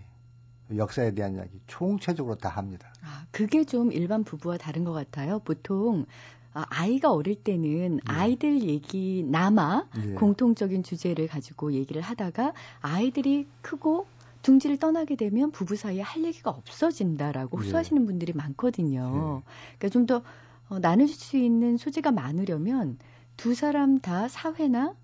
역사에 0.76 1.12
대한 1.12 1.36
이야기 1.36 1.60
총체적으로 1.66 2.36
다 2.36 2.50
합니다. 2.50 2.94
아, 3.02 3.26
그게 3.32 3.64
좀 3.64 3.92
일반 3.92 4.24
부부와 4.24 4.58
다른 4.58 4.84
것 4.84 4.92
같아요. 4.92 5.40
보통 5.40 6.06
아, 6.54 6.66
아이가 6.70 7.12
어릴 7.12 7.36
때는 7.36 7.96
네. 7.98 8.02
아이들 8.06 8.62
얘기 8.62 9.24
남아 9.28 9.88
네. 9.96 10.14
공통적인 10.14 10.84
주제를 10.84 11.28
가지고 11.28 11.74
얘기를 11.74 12.02
하다가 12.02 12.54
아이들이 12.82 13.48
크고 13.62 14.08
둥지를 14.42 14.78
떠나게 14.78 15.16
되면 15.16 15.52
부부 15.52 15.76
사이에 15.76 16.02
할 16.02 16.24
얘기가 16.24 16.50
없어진다라고 16.50 17.60
네. 17.60 17.66
호소하시는 17.66 18.06
분들이 18.06 18.34
많거든요. 18.34 19.44
그러니까 19.78 19.90
좀더 19.90 20.22
어, 20.70 20.80
나눌 20.80 21.08
수 21.08 21.38
있는 21.38 21.78
소재가 21.78 22.12
많으려면 22.12 22.98
두 23.36 23.54
사람 23.54 24.00
다 24.00 24.28
사회나 24.28 24.96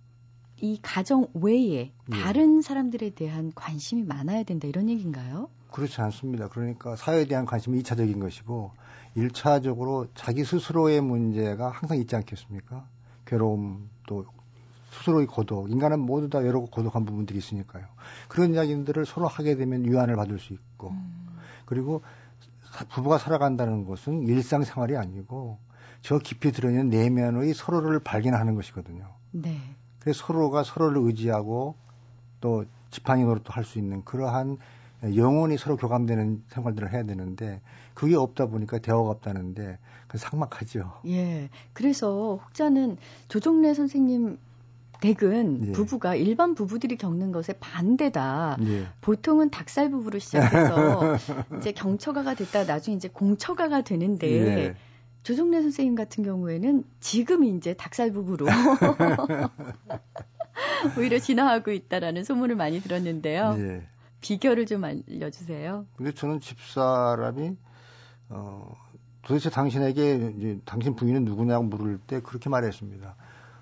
이 0.62 0.80
가정 0.82 1.28
외에 1.34 1.92
다른 2.10 2.62
사람들에 2.62 3.12
대한 3.12 3.52
관심이 3.54 4.04
많아야 4.04 4.44
된다 4.44 4.68
이런 4.68 4.90
얘기인가요? 4.90 5.50
그렇지 5.74 6.00
않습니다. 6.02 6.48
그러니까 6.48 6.96
사회에 6.96 7.26
대한 7.26 7.46
관심이 7.46 7.82
2차적인 7.82 8.22
것이고 8.22 8.72
1차적으로 9.18 10.08
자기 10.16 10.46
스스로의 10.46 11.02
문제가 11.02 11.70
항상 11.70 11.98
있지 11.98 12.16
않겠습니까? 12.16 12.88
괴로움 13.26 13.90
또 14.08 14.26
스스로의 14.92 15.26
고독, 15.28 15.72
인간은 15.72 16.00
모두 16.00 16.30
다 16.30 16.38
외롭고 16.38 16.70
고독한 16.70 17.04
부분들이 17.06 17.40
있으니까요. 17.40 17.86
그런 18.28 18.54
이야기들을 18.54 19.06
서로 19.06 19.28
하게 19.28 19.56
되면 19.56 19.86
유한을 19.86 20.16
받을 20.16 20.38
수 20.40 20.54
있고, 20.54 20.92
음. 20.92 21.28
그리고 21.66 22.04
부부가 22.90 23.18
살아간다는 23.18 23.86
것은 23.86 24.28
일상생활이 24.28 24.96
아니고 24.96 25.58
저 26.02 26.20
깊이 26.20 26.52
들어있는 26.52 26.90
내면의 26.90 27.54
서로를 27.54 28.00
발견하는 28.00 28.56
것이거든요. 28.56 29.08
네. 29.32 29.58
그래서 30.00 30.26
서로가 30.26 30.64
서로를 30.64 31.02
의지하고 31.02 31.76
또 32.42 32.66
지팡이 32.92 33.24
노릇도 33.24 33.52
할 33.52 33.64
수 33.64 33.80
있는 33.80 34.04
그러한 34.04 34.58
영혼이 35.04 35.58
서로 35.58 35.76
교감되는 35.76 36.44
생활들을 36.48 36.94
해야 36.94 37.04
되는데 37.04 37.62
그게 37.94 38.16
없다 38.16 38.48
보니까 38.48 38.80
대화가 38.80 39.10
없다는데 39.10 39.78
그 40.08 40.18
상막하죠. 40.18 40.94
예. 41.08 41.50
그래서 41.74 42.40
혹자는 42.44 42.98
조정래 43.28 43.74
선생님 43.74 44.38
댁은 45.02 45.68
예. 45.68 45.72
부부가 45.74 46.16
일반 46.16 46.56
부부들이 46.56 46.96
겪는 46.96 47.34
것에 47.34 47.54
반대다. 47.60 48.58
예. 48.62 48.88
보통은 49.02 49.50
닭살 49.50 49.92
부부로 49.92 50.20
시작해서 50.20 51.18
이제 51.60 51.74
경처가가 51.74 52.36
됐다 52.36 52.64
나중에 52.64 52.96
이제 52.96 53.10
공처가가 53.10 53.82
되는데 53.82 54.32
예. 54.32 54.76
조정래 55.24 55.62
선생님 55.62 55.96
같은 55.96 56.24
경우에는 56.24 56.86
지금 57.02 57.44
이제 57.44 57.74
닭살 57.74 58.12
부부로 58.12 58.46
오히려 60.98 61.20
진화하고 61.20 61.72
있다라는 61.72 62.24
소문을 62.24 62.56
많이 62.56 62.82
들었는데요. 62.82 63.56
예. 63.58 63.88
비결을 64.24 64.66
좀 64.66 64.84
알려주세요. 64.86 65.86
근데 65.98 66.14
저는 66.14 66.40
집사람이 66.40 67.58
어, 68.30 68.74
도대체 69.22 69.50
당신에게 69.50 70.34
이제 70.38 70.60
당신 70.66 70.96
부인은 70.96 71.26
누구냐고 71.26 71.66
물을 71.66 72.00
때 72.00 72.22
그렇게 72.22 72.50
말했습니다. 72.50 73.16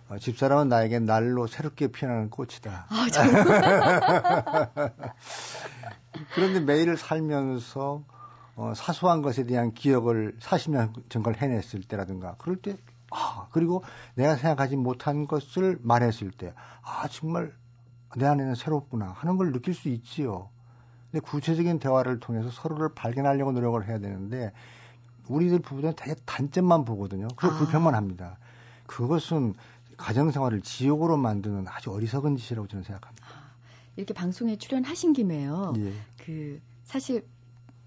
어, 0.10 0.18
집사람은 0.20 0.70
나에게 0.70 1.00
날로 1.00 1.48
새롭게 1.48 1.88
피어나는 1.88 2.30
꽃이다. 2.30 2.86
아, 2.90 3.06
그런데 6.36 6.60
매일 6.60 6.96
살면서 6.96 8.04
어, 8.56 8.74
사소한 8.76 9.24
것에 9.24 9.46
대한 9.46 9.74
기억을 9.74 10.38
40년 10.40 11.10
전걸 11.10 11.38
해냈을 11.38 11.82
때라든가 11.82 12.36
그럴 12.38 12.58
때 12.58 12.78
아, 13.10 13.48
그리고 13.52 13.84
내가 14.14 14.36
생각하지 14.36 14.76
못한 14.76 15.26
것을 15.26 15.80
말했을 15.82 16.30
때 16.30 16.54
아, 16.84 17.08
정말 17.08 17.52
내 18.18 18.26
안에는 18.26 18.56
새롭구나 18.56 19.12
하는 19.18 19.38
걸 19.38 19.52
느낄 19.52 19.74
수 19.74 19.90
있지요. 19.90 20.50
근데 21.12 21.26
구체적인 21.26 21.80
대화를 21.80 22.20
통해서 22.20 22.50
서로를 22.50 22.90
발견하려고 22.94 23.52
노력을 23.52 23.86
해야 23.88 24.00
되는데 24.00 24.52
우리들 25.28 25.60
부부들은 25.60 25.94
되게 25.96 26.16
단점만 26.26 26.86
보거든요. 26.86 27.28
그래서 27.36 27.56
아. 27.56 27.60
불평만 27.60 27.96
합니다. 27.96 28.38
그것은 28.88 29.54
가정생활을 29.98 30.62
지옥으로 30.62 31.18
만드는 31.18 31.68
아주 31.68 31.92
어리석은 31.92 32.38
짓이라고 32.38 32.68
저는 32.68 32.84
생각합니다. 32.84 33.28
이렇게 33.96 34.14
방송에 34.14 34.58
출연하신 34.58 35.14
김에요. 35.14 35.74
예. 35.78 35.94
그 36.18 36.62
사실 36.84 37.26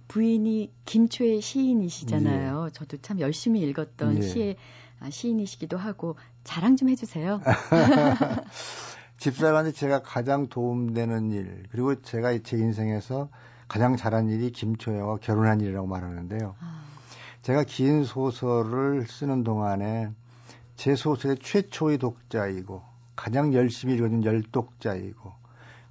부인이 0.09 0.71
김초의 0.85 1.40
시인이시잖아요. 1.40 2.71
저도 2.73 2.99
참 2.99 3.21
열심히 3.21 3.62
읽었던 3.62 4.19
예. 4.19 4.23
시의 4.23 4.57
아, 5.00 5.11
시인이시기도 5.11 5.76
하고 5.76 6.16
자랑 6.45 6.76
좀 6.76 6.88
해주세요. 6.88 7.40
집사람한테 9.25 9.73
제가 9.73 10.02
가장 10.02 10.49
도움되는 10.49 11.31
일 11.31 11.62
그리고 11.71 11.95
제가 11.95 12.37
제 12.43 12.59
인생에서 12.59 13.31
가장 13.69 13.97
잘한 13.97 14.28
일이 14.28 14.52
김초혜와 14.52 15.16
결혼한 15.23 15.62
일이라고 15.62 15.87
말하는데요. 15.87 16.54
아, 16.61 16.85
제가 17.40 17.64
긴 17.64 18.04
소설을 18.04 19.07
쓰는 19.07 19.43
동안에 19.43 20.11
제 20.76 20.95
소설의 20.95 21.38
최초의 21.38 21.97
독자이고 21.97 22.83
가장 23.16 23.54
열심히 23.54 23.95
읽어준 23.95 24.25
열독자이고 24.25 25.33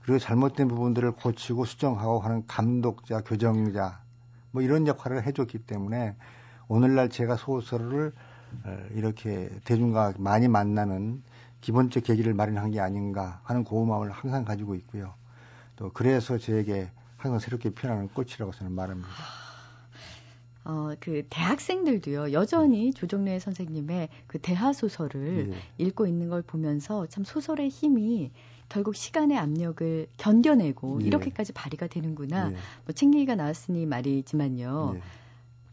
그리고 0.03 0.19
잘못된 0.19 0.67
부분들을 0.67 1.13
고치고 1.13 1.65
수정하고 1.65 2.19
하는 2.19 2.45
감독자, 2.45 3.21
교정자 3.21 4.03
뭐 4.51 4.61
이런 4.61 4.85
역할을 4.85 5.25
해줬기 5.25 5.57
때문에 5.57 6.15
오늘날 6.67 7.09
제가 7.09 7.37
소설을 7.37 8.13
어, 8.63 8.77
이렇게 8.93 9.49
대중과 9.63 10.13
많이 10.19 10.47
만나는 10.47 11.23
기본적 11.63 12.03
계기를 12.03 12.33
마련한 12.33 12.71
게 12.71 12.81
아닌가 12.81 13.39
하는 13.45 13.63
고마움을 13.63 14.11
항상 14.11 14.43
가지고 14.43 14.75
있고요. 14.75 15.13
또 15.77 15.91
그래서 15.93 16.37
저에게 16.37 16.91
항상 17.15 17.39
새롭게 17.39 17.69
피어나는 17.69 18.09
꽃이라고 18.09 18.51
저는 18.51 18.73
말합니다. 18.73 19.09
어, 20.65 20.93
그 20.99 21.25
대학생들도요 21.29 22.33
여전히 22.33 22.93
조정래 22.93 23.39
선생님의 23.39 24.09
그 24.27 24.39
대하 24.39 24.73
소설을 24.73 25.51
예. 25.53 25.85
읽고 25.85 26.05
있는 26.05 26.29
걸 26.29 26.41
보면서 26.41 27.05
참 27.07 27.23
소설의 27.23 27.69
힘이 27.69 28.31
결국 28.67 28.95
시간의 28.95 29.37
압력을 29.37 30.07
견뎌내고 30.17 31.01
예. 31.01 31.07
이렇게까지 31.07 31.53
발휘가 31.53 31.87
되는구나. 31.87 32.51
예. 32.51 32.55
뭐책 32.85 33.13
얘기가 33.13 33.35
나왔으니 33.35 33.85
말이지만요. 33.85 34.97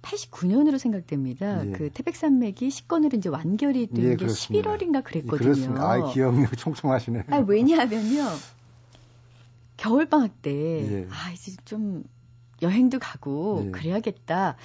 예. 0.01 0.09
89년으로 0.09 0.79
생각됩니다. 0.79 1.67
예. 1.67 1.73
그 1.73 1.91
태백산맥이 1.91 2.71
식권으로 2.71 3.17
이제 3.19 3.29
완결이 3.29 3.89
된 3.89 4.05
예, 4.05 4.09
게 4.11 4.17
그렇습니다. 4.17 4.71
11월인가 4.71 5.05
그랬거든요. 5.05 5.39
그렇습니다. 5.39 5.91
아, 5.91 6.13
기억력 6.13 6.57
총총하시네. 6.57 7.25
아, 7.29 7.37
왜냐하면요. 7.39 8.25
겨울 9.77 10.07
방학 10.07 10.43
때 10.43 10.51
예. 10.53 11.07
아, 11.11 11.33
이제 11.33 11.53
좀 11.65 12.05
여행도 12.63 12.99
가고 12.99 13.65
예. 13.67 13.71
그래야겠다. 13.71 14.57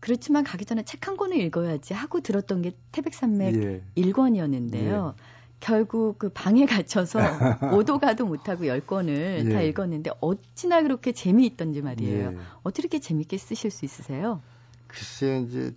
그렇지만 0.00 0.44
가기 0.44 0.64
전에 0.64 0.82
책 0.82 1.06
한 1.06 1.16
권을 1.16 1.38
읽어야지 1.38 1.94
하고 1.94 2.20
들었던 2.20 2.62
게 2.62 2.72
태백산맥 2.92 3.62
예. 3.62 3.82
1권이었는데요. 3.96 5.14
결국 5.60 6.18
그 6.18 6.30
방에 6.30 6.64
갇혀서 6.64 7.18
오도 7.76 7.98
가도 7.98 8.26
못하고 8.26 8.64
10권을 8.64 9.46
예. 9.46 9.52
다 9.52 9.60
읽었는데 9.60 10.10
어찌나 10.20 10.82
그렇게 10.82 11.12
재미있던지 11.12 11.82
말이에요. 11.82 12.32
예. 12.32 12.36
어떻게 12.62 12.82
이렇게 12.82 12.98
재밌게 12.98 13.36
쓰실 13.36 13.70
수 13.70 13.84
있으세요? 13.84 14.42
글쎄 14.90 15.44
이제 15.46 15.74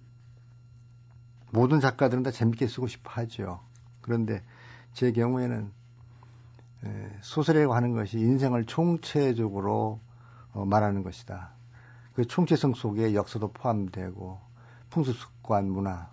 모든 1.52 1.80
작가들은 1.80 2.24
다 2.24 2.32
재밌게 2.32 2.68
쓰고 2.68 2.88
싶어 2.88 3.12
하죠. 3.12 3.60
그런데 4.02 4.44
제 4.94 5.12
경우에는 5.12 5.72
에, 6.86 7.18
소설이라고 7.22 7.74
하는 7.76 7.94
것이 7.94 8.18
인생을 8.18 8.66
총체적으로 8.66 10.00
어, 10.54 10.66
말하는 10.66 11.04
것이다. 11.04 11.52
그 12.16 12.26
총체성 12.26 12.74
속에 12.74 13.14
역사도 13.14 13.54
포함되고 13.54 14.40
풍습 14.90 15.16
습관 15.16 15.70
문화 15.70 16.10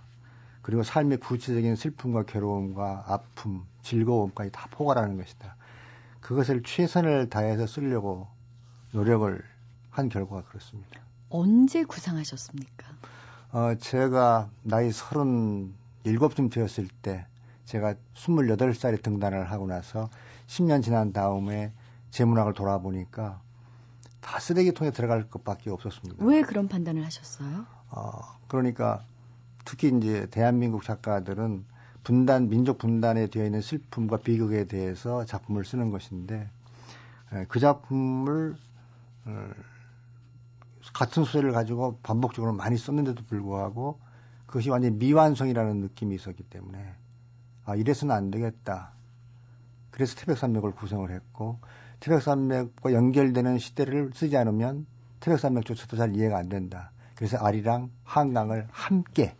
그리고 0.62 0.82
삶의 0.82 1.18
구체적인 1.20 1.76
슬픔과 1.76 2.24
괴로움과 2.24 3.04
아픔 3.06 3.64
즐거움까지 3.82 4.52
다 4.52 4.68
포괄하는 4.70 5.16
것이다. 5.16 5.56
그것을 6.20 6.62
최선을 6.62 7.30
다해서 7.30 7.66
쓰려고 7.66 8.28
노력을 8.92 9.42
한 9.90 10.08
결과가 10.10 10.44
그렇습니다. 10.44 11.00
언제 11.30 11.84
구상하셨습니까? 11.84 12.86
어, 13.52 13.74
제가 13.80 14.50
나이 14.62 14.90
37쯤 14.90 16.52
되었을 16.52 16.88
때 17.02 17.26
제가 17.64 17.94
28살에 18.14 19.02
등단을 19.02 19.50
하고 19.50 19.66
나서 19.66 20.10
10년 20.48 20.82
지난 20.82 21.12
다음에 21.12 21.72
제 22.10 22.24
문학을 22.24 22.52
돌아보니까 22.52 23.40
다 24.20 24.38
쓰레기통에 24.38 24.90
들어갈 24.90 25.28
것밖에 25.28 25.70
없었습니다. 25.70 26.24
왜 26.24 26.42
그런 26.42 26.68
판단을 26.68 27.04
하셨어요? 27.04 27.64
어, 27.90 28.10
그러니까 28.48 29.04
특히 29.64 29.88
이제 29.96 30.26
대한민국 30.30 30.82
작가들은 30.82 31.64
분단, 32.02 32.48
민족 32.48 32.78
분단에 32.78 33.28
되어 33.28 33.44
있는 33.44 33.60
슬픔과 33.60 34.18
비극에 34.18 34.64
대해서 34.64 35.24
작품을 35.24 35.64
쓰는 35.64 35.90
것인데 35.90 36.48
에, 37.32 37.46
그 37.48 37.60
작품을 37.60 38.56
어, 39.26 39.50
같은 40.94 41.24
소재를 41.24 41.52
가지고 41.52 41.98
반복적으로 42.02 42.52
많이 42.52 42.76
썼는데도 42.76 43.24
불구하고 43.24 44.00
그것이 44.46 44.70
완전히 44.70 44.96
미완성이라는 44.96 45.80
느낌이 45.80 46.14
있었기 46.14 46.42
때문에 46.44 46.94
아 47.64 47.76
이래서는 47.76 48.14
안 48.14 48.30
되겠다. 48.30 48.92
그래서 49.90 50.16
태백산맥을 50.16 50.72
구성을 50.72 51.10
했고 51.10 51.60
태백산맥과 52.00 52.92
연결되는 52.92 53.58
시대를 53.58 54.10
쓰지 54.14 54.36
않으면 54.36 54.86
태백산맥조차도 55.20 55.96
잘 55.96 56.16
이해가 56.16 56.38
안 56.38 56.48
된다. 56.48 56.92
그래서 57.14 57.36
아리랑 57.36 57.90
한강을 58.04 58.66
함께 58.70 59.36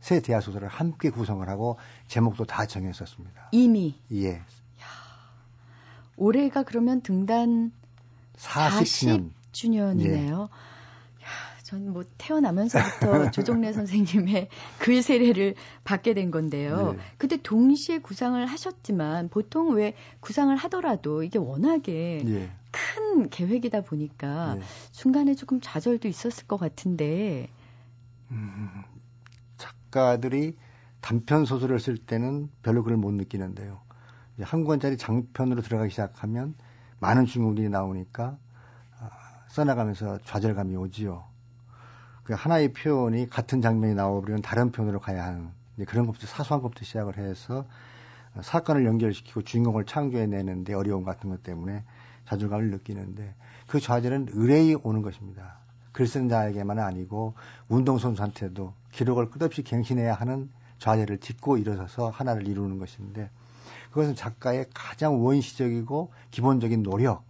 세 0.00 0.20
대하 0.20 0.40
소설을 0.40 0.68
함께 0.68 1.10
구성을 1.10 1.46
하고 1.48 1.78
제목도 2.06 2.44
다 2.44 2.66
정했었습니다. 2.66 3.48
이미 3.52 3.98
예. 4.12 4.42
올해가 6.16 6.62
그러면 6.62 7.00
등단 7.00 7.72
40주년. 8.36 9.30
40주년이네요. 9.52 10.48
전뭐 11.70 12.02
태어나면서부터 12.18 13.30
조정래 13.30 13.72
선생님의 13.72 14.48
글 14.78 15.02
세례를 15.02 15.54
받게 15.84 16.14
된 16.14 16.32
건데요. 16.32 16.94
네. 16.94 16.98
그때 17.16 17.36
동시에 17.40 17.98
구상을 17.98 18.44
하셨지만 18.44 19.28
보통 19.28 19.74
왜 19.74 19.94
구상을 20.18 20.54
하더라도 20.56 21.22
이게 21.22 21.38
워낙에 21.38 22.24
예. 22.26 22.50
큰 22.72 23.30
계획이다 23.30 23.82
보니까 23.82 24.56
예. 24.58 24.62
중간에 24.90 25.34
조금 25.34 25.60
좌절도 25.60 26.08
있었을 26.08 26.48
것 26.48 26.56
같은데 26.58 27.48
음, 28.32 28.82
작가들이 29.56 30.56
단편 31.00 31.44
소설을 31.44 31.78
쓸 31.78 31.96
때는 31.96 32.50
별로 32.62 32.82
그걸 32.82 32.96
못 32.96 33.12
느끼는데요. 33.12 33.80
한 34.40 34.64
권짜리 34.64 34.96
장편으로 34.96 35.62
들어가기 35.62 35.90
시작하면 35.90 36.54
많은 36.98 37.26
주인공들이 37.26 37.68
나오니까 37.68 38.24
아, 38.24 38.38
써나가면서 39.50 40.18
좌절감이 40.24 40.76
오지요. 40.76 41.24
그 42.24 42.34
하나의 42.34 42.72
표현이 42.72 43.28
같은 43.28 43.60
장면이 43.60 43.94
나오버리면 43.94 44.42
다른 44.42 44.70
표현으로 44.70 45.00
가야 45.00 45.24
하는 45.24 45.50
그런 45.86 46.06
것부터 46.06 46.26
사소한 46.26 46.62
것부터 46.62 46.84
시작을 46.84 47.18
해서 47.18 47.64
어, 48.34 48.42
사건을 48.42 48.86
연결시키고 48.86 49.42
주인공을 49.42 49.86
창조해내는데 49.86 50.74
어려움 50.74 51.04
같은 51.04 51.30
것 51.30 51.42
때문에 51.42 51.82
좌절감을 52.26 52.70
느끼는데 52.70 53.34
그 53.66 53.80
좌절은 53.80 54.28
의뢰이 54.32 54.76
오는 54.82 55.02
것입니다. 55.02 55.56
글 55.90 56.06
쓰는 56.06 56.28
자에게만은 56.28 56.82
아니고 56.82 57.34
운동선수한테도 57.68 58.72
기록을 58.92 59.30
끝없이 59.30 59.62
갱신해야 59.62 60.14
하는 60.14 60.48
좌절을 60.78 61.18
딛고 61.18 61.58
일어서서 61.58 62.10
하나를 62.10 62.46
이루는 62.46 62.78
것인데 62.78 63.30
그것은 63.90 64.14
작가의 64.14 64.66
가장 64.72 65.24
원시적이고 65.24 66.12
기본적인 66.30 66.84
노력, 66.84 67.24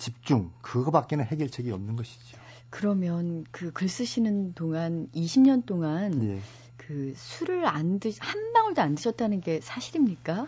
집중 0.00 0.50
그거밖에는 0.62 1.24
해결책이 1.26 1.70
없는 1.70 1.94
것이죠. 1.96 2.38
그러면 2.70 3.44
그 3.50 3.70
글 3.72 3.88
쓰시는 3.88 4.54
동안 4.54 5.08
20년 5.14 5.66
동안 5.66 6.22
예. 6.24 6.40
그 6.76 7.12
술을 7.16 7.66
안 7.66 8.00
드, 8.00 8.10
한 8.18 8.52
방울도 8.52 8.80
안 8.80 8.94
드셨다는 8.94 9.40
게 9.40 9.60
사실입니까? 9.60 10.46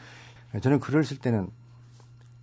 저는 0.61 0.81
글을 0.81 1.05
쓸 1.05 1.19
때는 1.19 1.49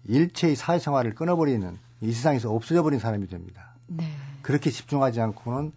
일체의 0.06 0.56
사회생활을 0.56 1.16
끊어버리는 1.16 1.78
이 2.02 2.12
세상에서 2.12 2.52
없어져 2.54 2.84
버린 2.84 3.00
사람이 3.00 3.28
됩니다. 3.28 3.74
네. 3.88 4.06
그렇게 4.42 4.70
집중하지 4.70 5.20
않고는 5.22 5.72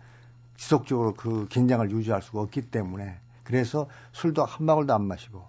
지속적으로 0.57 1.15
그 1.15 1.47
긴장을 1.49 1.91
유지할 1.91 2.23
수가 2.23 2.41
없기 2.41 2.63
때문에 2.71 3.17
그래서 3.45 3.89
술도 4.13 4.45
한 4.45 4.67
방울도 4.67 4.95
안 4.95 5.03
마시고 5.05 5.45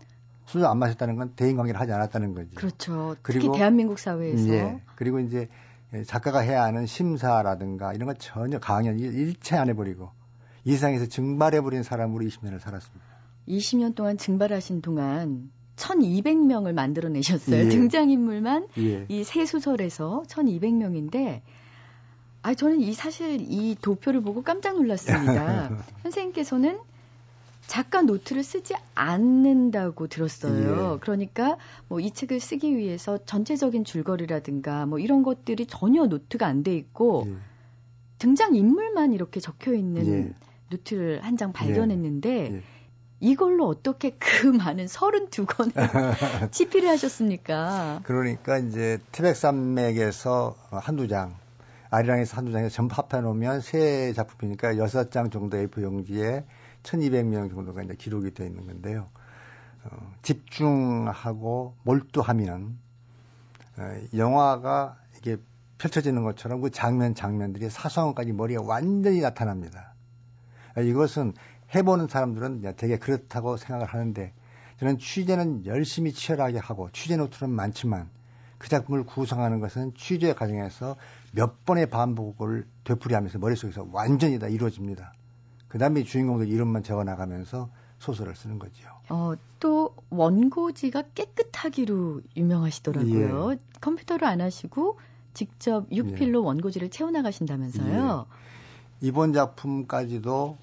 술도 0.48 0.68
안 0.68 0.78
마셨다는 0.80 1.16
건 1.16 1.34
대인 1.36 1.56
관계를 1.58 1.80
하지 1.80 1.92
않았다는 1.92 2.34
거지. 2.34 2.56
그렇죠. 2.56 3.16
특히 3.24 3.40
그리고- 3.40 3.56
대한민국 3.56 4.00
사회에서 4.00 4.50
예. 4.50 4.82
그리고 4.96 5.20
이제 5.20 5.48
작가가 6.06 6.40
해야 6.40 6.64
하는 6.64 6.86
심사라든가 6.86 7.94
이런 7.94 8.08
거 8.08 8.14
전혀 8.16 8.60
강연 8.60 8.98
일- 9.00 9.14
일체 9.14 9.56
안 9.56 9.70
해버리고 9.70 10.10
이 10.66 10.72
세상에서 10.74 11.06
증발해버린 11.06 11.84
사람으로 11.84 12.26
20년을 12.26 12.60
살았습니다. 12.60 13.06
20년 13.48 13.94
동안 13.96 14.18
증발하신 14.18 14.82
동안 14.82 15.52
1200명을 15.76 16.74
만들어내셨어요. 16.74 17.66
예. 17.66 17.70
등장인물만 17.70 18.68
예. 18.78 19.06
이세 19.10 19.46
소설에서 19.46 20.24
1200명인데 20.28 21.42
아, 22.42 22.54
저는 22.54 22.82
이 22.82 22.94
사실 22.94 23.38
이 23.40 23.76
도표를 23.82 24.22
보고 24.22 24.42
깜짝 24.44 24.76
놀랐습니다. 24.76 25.70
선생님께서는 26.04 26.80
작가 27.68 28.02
노트를 28.02 28.44
쓰지 28.44 28.76
않는다고 28.96 30.08
들었어요. 30.08 30.96
예. 30.96 31.00
그러니까 31.00 31.58
뭐 31.88 32.00
이 32.00 32.12
책을 32.12 32.40
쓰기 32.40 32.76
위해서 32.78 33.18
전체적인 33.26 33.84
줄거리라든가 33.86 34.86
뭐 34.86 35.00
이런 35.00 35.24
것들이 35.24 35.66
전혀 35.66 36.06
노트가 36.06 36.46
안 36.46 36.64
돼 36.64 36.76
있고 36.76 37.24
예. 37.28 37.36
등장 38.20 38.56
인물만 38.56 39.14
이렇게 39.14 39.40
적혀 39.40 39.74
있는 39.74 40.06
예. 40.08 40.34
노트를 40.70 41.24
한 41.24 41.38
장 41.38 41.52
발견했는데 41.54 42.54
예. 42.54 42.62
이걸로 43.20 43.68
어떻게 43.68 44.12
그 44.20 44.48
많은 44.52 44.86
32권을 44.86 46.52
치필을 46.52 46.90
하셨습니까? 46.92 48.02
그러니까 48.04 48.58
이제 48.58 49.00
태백 49.14 49.36
산맥에서 49.36 50.56
한두 50.72 51.08
장, 51.08 51.34
아리랑에서 51.90 52.36
한두 52.38 52.52
장에 52.52 52.68
전부 52.70 52.96
합해 52.96 53.22
놓으면 53.24 53.62
세 53.62 54.12
작품이니까 54.14 54.78
여섯 54.78 55.10
장 55.12 55.30
정도 55.30 55.58
A4 55.58 55.82
용지에 55.84 56.44
1200명 56.84 57.50
정도가 57.50 57.84
이제 57.84 57.96
기록이 57.96 58.34
되어 58.34 58.48
있는 58.48 58.68
건데요. 58.68 59.10
어, 59.86 60.14
집중하고 60.22 61.76
몰두하면 61.84 62.78
어, 63.78 64.02
영화가 64.16 64.98
이게 65.18 65.38
펼쳐지는 65.78 66.24
것처럼 66.24 66.62
그 66.62 66.70
장면 66.70 67.16
장면들이 67.16 67.70
사소한까지 67.70 68.32
머리에 68.32 68.58
완전히 68.58 69.20
나타납니다. 69.20 69.94
아, 70.76 70.82
이것은 70.82 71.34
해보는 71.76 72.08
사람들은 72.08 72.76
되게 72.78 72.98
그렇다고 72.98 73.58
생각을 73.58 73.88
하는데 73.88 74.34
저는 74.80 75.00
취재는 75.00 75.66
열심히 75.66 76.14
치열하게 76.14 76.60
하고 76.60 76.90
취재 76.92 77.18
노트는 77.18 77.54
많지만 77.54 78.10
그 78.58 78.70
작품을 78.70 79.06
구성하는 79.06 79.60
것은 79.60 79.94
취재 79.96 80.34
과정에서 80.34 80.96
몇 81.32 81.66
번의 81.66 81.90
반복을 81.90 82.66
되풀이하면서 82.86 83.40
머릿속에서 83.40 83.88
완전히 83.92 84.40
다 84.40 84.48
이루어집니다. 84.48 85.14
그 85.74 85.80
다음에 85.80 86.04
주인공들 86.04 86.50
이름만 86.50 86.84
적어 86.84 87.04
나가면서 87.04 87.68
소설을 87.98 88.36
쓰는 88.36 88.60
거죠. 88.60 88.88
어, 89.10 89.34
또 89.60 89.96
원고지가 90.12 91.02
깨끗하기로 91.16 92.22
유명하시더라고요. 92.38 93.54
예. 93.54 93.58
컴퓨터를 93.82 94.28
안 94.28 94.40
하시고 94.40 95.00
직접 95.34 95.92
육필로 95.92 96.44
원고지를 96.44 96.92
채워 96.92 97.10
나가신다면서요. 97.10 98.28
이번 99.02 99.34
작품까지도 99.34 100.60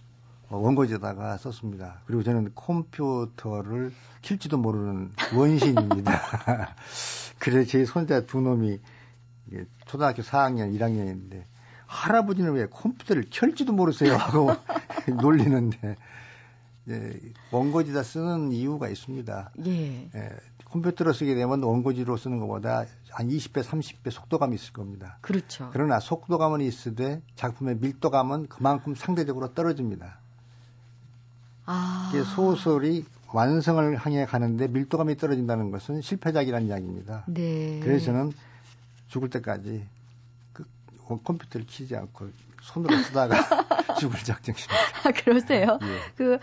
원고지에다가 0.48 1.38
썼습니다. 1.38 2.02
그리고 2.06 2.22
저는 2.22 2.52
컴퓨터를 2.54 3.92
킬지도 4.22 4.58
모르는 4.58 5.10
원신입니다. 5.34 6.12
그래서 7.40 7.68
제 7.68 7.84
손자 7.84 8.26
두 8.26 8.40
놈이 8.40 8.78
초등학교 9.86 10.22
4학년, 10.22 10.72
1학년인데 10.78 11.49
할아버지는 11.90 12.52
왜 12.52 12.66
컴퓨터를 12.66 13.24
켤지도 13.30 13.72
모르세요 13.72 14.14
하고 14.14 14.50
놀리는데 15.20 15.96
예, 16.88 17.20
원고지다 17.50 18.04
쓰는 18.04 18.52
이유가 18.52 18.88
있습니다. 18.88 19.50
예. 19.66 20.08
예, 20.14 20.30
컴퓨터로 20.66 21.12
쓰게 21.12 21.34
되면 21.34 21.62
원고지로 21.62 22.16
쓰는 22.16 22.38
것보다 22.38 22.86
한 23.10 23.28
20배, 23.28 23.64
30배 23.64 24.10
속도감이 24.12 24.54
있을 24.54 24.72
겁니다. 24.72 25.18
그렇죠. 25.20 25.68
그러나 25.72 25.98
속도감은 25.98 26.60
있으되 26.60 27.20
작품의 27.34 27.78
밀도감은 27.80 28.46
그만큼 28.46 28.94
상대적으로 28.94 29.52
떨어집니다. 29.52 30.20
아. 31.66 32.12
소설이 32.34 33.04
완성을 33.32 33.96
향해 33.96 34.24
가는데 34.26 34.68
밀도감이 34.68 35.16
떨어진다는 35.16 35.72
것은 35.72 36.02
실패작이라는 36.02 36.68
이야기입니다. 36.68 37.24
네. 37.26 37.80
그래서 37.82 38.06
저는 38.06 38.32
죽을 39.08 39.28
때까지 39.28 39.84
그 39.99 39.99
컴퓨터를 41.18 41.66
키지 41.66 41.96
않고 41.96 42.30
손으로 42.62 42.96
쓰다가 43.02 43.36
죽을 44.00 44.18
작정입니다. 44.22 44.74
아, 45.04 45.10
그러세요? 45.12 45.78
예. 45.82 45.98
그, 46.16 46.38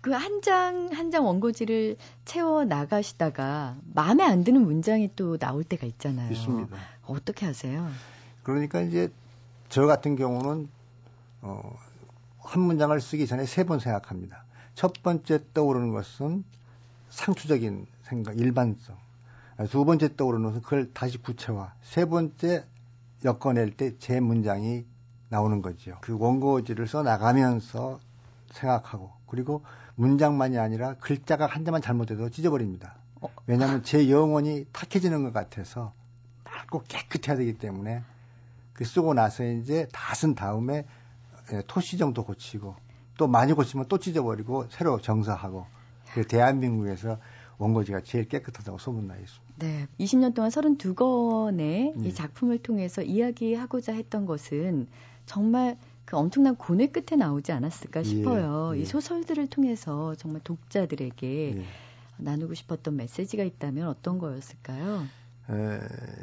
그 0.00 0.12
한 0.14 0.40
장, 0.42 0.88
한 0.92 1.10
장 1.10 1.26
원고지를 1.26 1.96
채워 2.24 2.64
나가시다가 2.64 3.76
마음에 3.94 4.24
안 4.24 4.44
드는 4.44 4.62
문장이 4.62 5.10
또 5.16 5.36
나올 5.38 5.64
때가 5.64 5.86
있잖아요. 5.86 6.30
있습니다. 6.32 6.76
어떻게 7.06 7.46
하세요? 7.46 7.90
그러니까 8.44 8.80
이제 8.80 9.10
저 9.68 9.86
같은 9.86 10.14
경우는 10.16 10.68
어, 11.42 11.76
한 12.40 12.62
문장을 12.62 12.98
쓰기 13.00 13.26
전에 13.26 13.44
세 13.44 13.64
번 13.64 13.80
생각합니다. 13.80 14.44
첫 14.74 14.92
번째 15.02 15.40
떠오르는 15.52 15.92
것은 15.92 16.44
상투적인 17.10 17.86
생각, 18.02 18.38
일반성. 18.38 18.96
두 19.70 19.84
번째 19.84 20.14
떠오르는 20.16 20.44
것은 20.46 20.62
그걸 20.62 20.92
다시 20.94 21.18
구체화. 21.18 21.72
세 21.82 22.04
번째 22.04 22.64
엮어낼 23.24 23.76
때 23.76 23.98
제 23.98 24.20
문장이 24.20 24.84
나오는 25.28 25.60
거죠. 25.62 25.98
그 26.00 26.16
원고지를 26.18 26.86
써 26.86 27.02
나가면서 27.02 28.00
생각하고 28.52 29.12
그리고 29.26 29.62
문장만이 29.96 30.58
아니라 30.58 30.94
글자가 30.94 31.46
한 31.46 31.64
자만 31.64 31.82
잘못해도 31.82 32.30
찢어버립니다. 32.30 32.94
어. 33.20 33.28
왜냐하면 33.46 33.82
제 33.82 34.08
영혼이 34.10 34.66
탁해지는 34.72 35.24
것 35.24 35.32
같아서 35.32 35.92
맑고 36.44 36.84
깨끗해야 36.88 37.36
되기 37.36 37.58
때문에 37.58 38.02
그 38.72 38.84
쓰고 38.84 39.14
나서 39.14 39.44
이제 39.44 39.88
다 39.92 40.14
쓴 40.14 40.34
다음에 40.34 40.86
예, 41.52 41.62
토시 41.66 41.98
정도 41.98 42.24
고치고 42.24 42.76
또 43.18 43.26
많이 43.26 43.52
고치면 43.52 43.86
또 43.88 43.98
찢어버리고 43.98 44.66
새로 44.70 45.00
정사하고 45.00 45.66
그 46.14 46.26
대한민국에서 46.26 47.18
원고지가 47.58 48.00
제일 48.04 48.28
깨끗하다고 48.28 48.78
소문나 48.78 49.16
있습니다. 49.16 49.47
네. 49.58 49.88
20년 49.98 50.34
동안 50.34 50.50
32권의 50.50 51.60
예. 52.04 52.08
이 52.08 52.14
작품을 52.14 52.58
통해서 52.58 53.02
이야기하고자 53.02 53.92
했던 53.92 54.24
것은 54.24 54.86
정말 55.26 55.76
그 56.04 56.16
엄청난 56.16 56.56
고뇌 56.56 56.86
끝에 56.86 57.16
나오지 57.18 57.52
않았을까 57.52 58.00
예, 58.00 58.04
싶어요. 58.04 58.72
예. 58.76 58.80
이 58.80 58.84
소설들을 58.84 59.48
통해서 59.48 60.14
정말 60.14 60.42
독자들에게 60.44 61.56
예. 61.58 61.64
나누고 62.18 62.54
싶었던 62.54 62.96
메시지가 62.96 63.42
있다면 63.42 63.88
어떤 63.88 64.18
거였을까요? 64.18 65.04
에, 65.50 65.80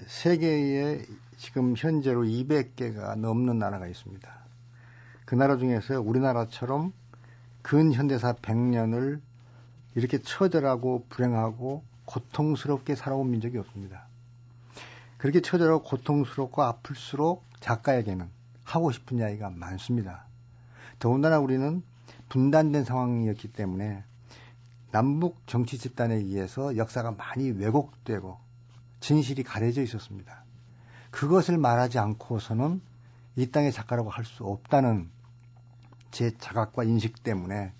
세계에 0.07 1.05
지금 1.37 1.73
현재로 1.75 2.23
200개가 2.23 3.17
넘는 3.17 3.59
나라가 3.59 3.87
있습니다. 3.87 4.45
그 5.25 5.35
나라 5.35 5.57
중에서 5.57 5.99
우리나라처럼 5.99 6.93
근현대사 7.63 8.33
100년을 8.33 9.19
이렇게 9.95 10.19
처절하고 10.19 11.05
불행하고 11.09 11.83
고통스럽게 12.05 12.95
살아온 12.95 13.31
민족이 13.31 13.57
없습니다. 13.57 14.07
그렇게 15.17 15.41
처절하고 15.41 15.83
고통스럽고 15.83 16.61
아플수록 16.63 17.43
작가에게는 17.59 18.29
하고 18.63 18.91
싶은 18.91 19.17
이야기가 19.17 19.49
많습니다. 19.49 20.25
더군다나 20.99 21.39
우리는 21.39 21.83
분단된 22.29 22.83
상황이었기 22.83 23.53
때문에 23.53 24.03
남북 24.91 25.37
정치 25.45 25.77
집단에 25.77 26.15
의해서 26.15 26.77
역사가 26.77 27.11
많이 27.11 27.51
왜곡되고 27.51 28.37
진실이 28.99 29.43
가려져 29.43 29.81
있었습니다. 29.81 30.43
그것을 31.11 31.57
말하지 31.57 31.99
않고서는 31.99 32.81
이 33.35 33.51
땅의 33.51 33.71
작가라고 33.71 34.09
할 34.09 34.25
수 34.25 34.45
없다는 34.45 35.09
제 36.11 36.35
자각과 36.37 36.85
인식 36.85 37.23
때문에 37.23 37.73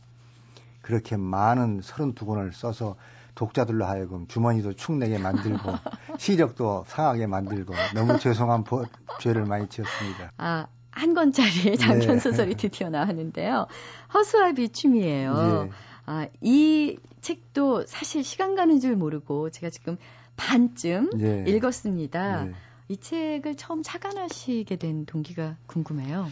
그렇게 0.85 1.17
많은 1.17 1.81
32권을 1.81 2.53
써서 2.53 2.95
독자들로 3.33 3.85
하여금 3.85 4.27
주머니도 4.27 4.73
축내게 4.73 5.17
만들고 5.17 5.71
시력도 6.19 6.85
상하게 6.87 7.25
만들고 7.25 7.73
너무 7.95 8.19
죄송한 8.19 8.63
보, 8.65 8.85
죄를 9.19 9.45
많이 9.45 9.67
지었습니다. 9.67 10.31
아, 10.37 10.67
한 10.91 11.15
권짜리의 11.15 11.77
장편 11.77 12.07
네. 12.07 12.19
소설이 12.19 12.53
드디어 12.55 12.91
나왔는데요. 12.91 13.65
허수아 14.13 14.51
비 14.51 14.69
춤이에요. 14.69 15.69
예. 15.69 15.71
아, 16.05 16.27
이 16.41 16.99
책도 17.21 17.87
사실 17.87 18.23
시간 18.23 18.53
가는 18.53 18.79
줄 18.79 18.95
모르고 18.95 19.49
제가 19.49 19.71
지금 19.71 19.97
반쯤 20.37 21.09
예. 21.19 21.45
읽었습니다. 21.47 22.45
예. 22.45 22.51
이 22.89 22.97
책을 22.97 23.55
처음 23.55 23.81
착안하시게 23.81 24.75
된 24.75 25.07
동기가 25.07 25.55
궁금해요. 25.65 26.27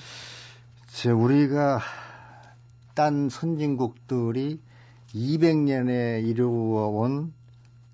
제 0.86 1.10
우리가 1.10 1.82
딴 2.94 3.30
선진국들이 3.30 4.60
200년에 5.14 6.26
이루어온 6.26 7.34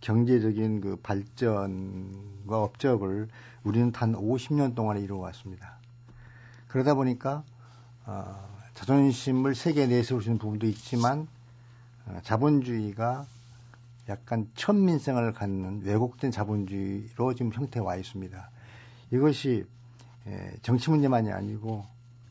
경제적인 0.02 0.82
그 0.82 0.96
발전과 0.98 2.62
업적을 2.62 3.28
우리는 3.64 3.92
단 3.92 4.14
50년 4.14 4.76
동안에 4.76 5.02
이루어왔습니다. 5.02 5.78
그러다 6.68 6.96
보니까 6.96 7.44
어, 8.06 8.48
자존심을 8.76 9.56
세계에 9.56 9.88
내세우시는 9.88 10.38
부분도 10.38 10.68
있지만 10.68 11.28
어, 12.06 12.20
자본주의가 12.24 13.26
약간 14.08 14.50
천민성을 14.56 15.34
갖는 15.34 15.82
왜곡된 15.84 16.32
자본주의로 16.32 17.36
지금 17.36 17.52
형태에 17.54 17.82
와 17.82 17.96
있습니다. 17.96 18.50
이것이 19.12 19.66
에, 20.28 20.54
정치 20.62 20.90
문제만이 20.90 21.32
아니고 21.32 21.86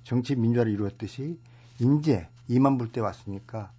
정치 0.04 0.34
민주화를 0.34 0.72
이루었듯이 0.72 1.38
인재 1.78 2.28
2만 2.48 2.78
불대 2.78 3.00
왔으니까 3.00 3.72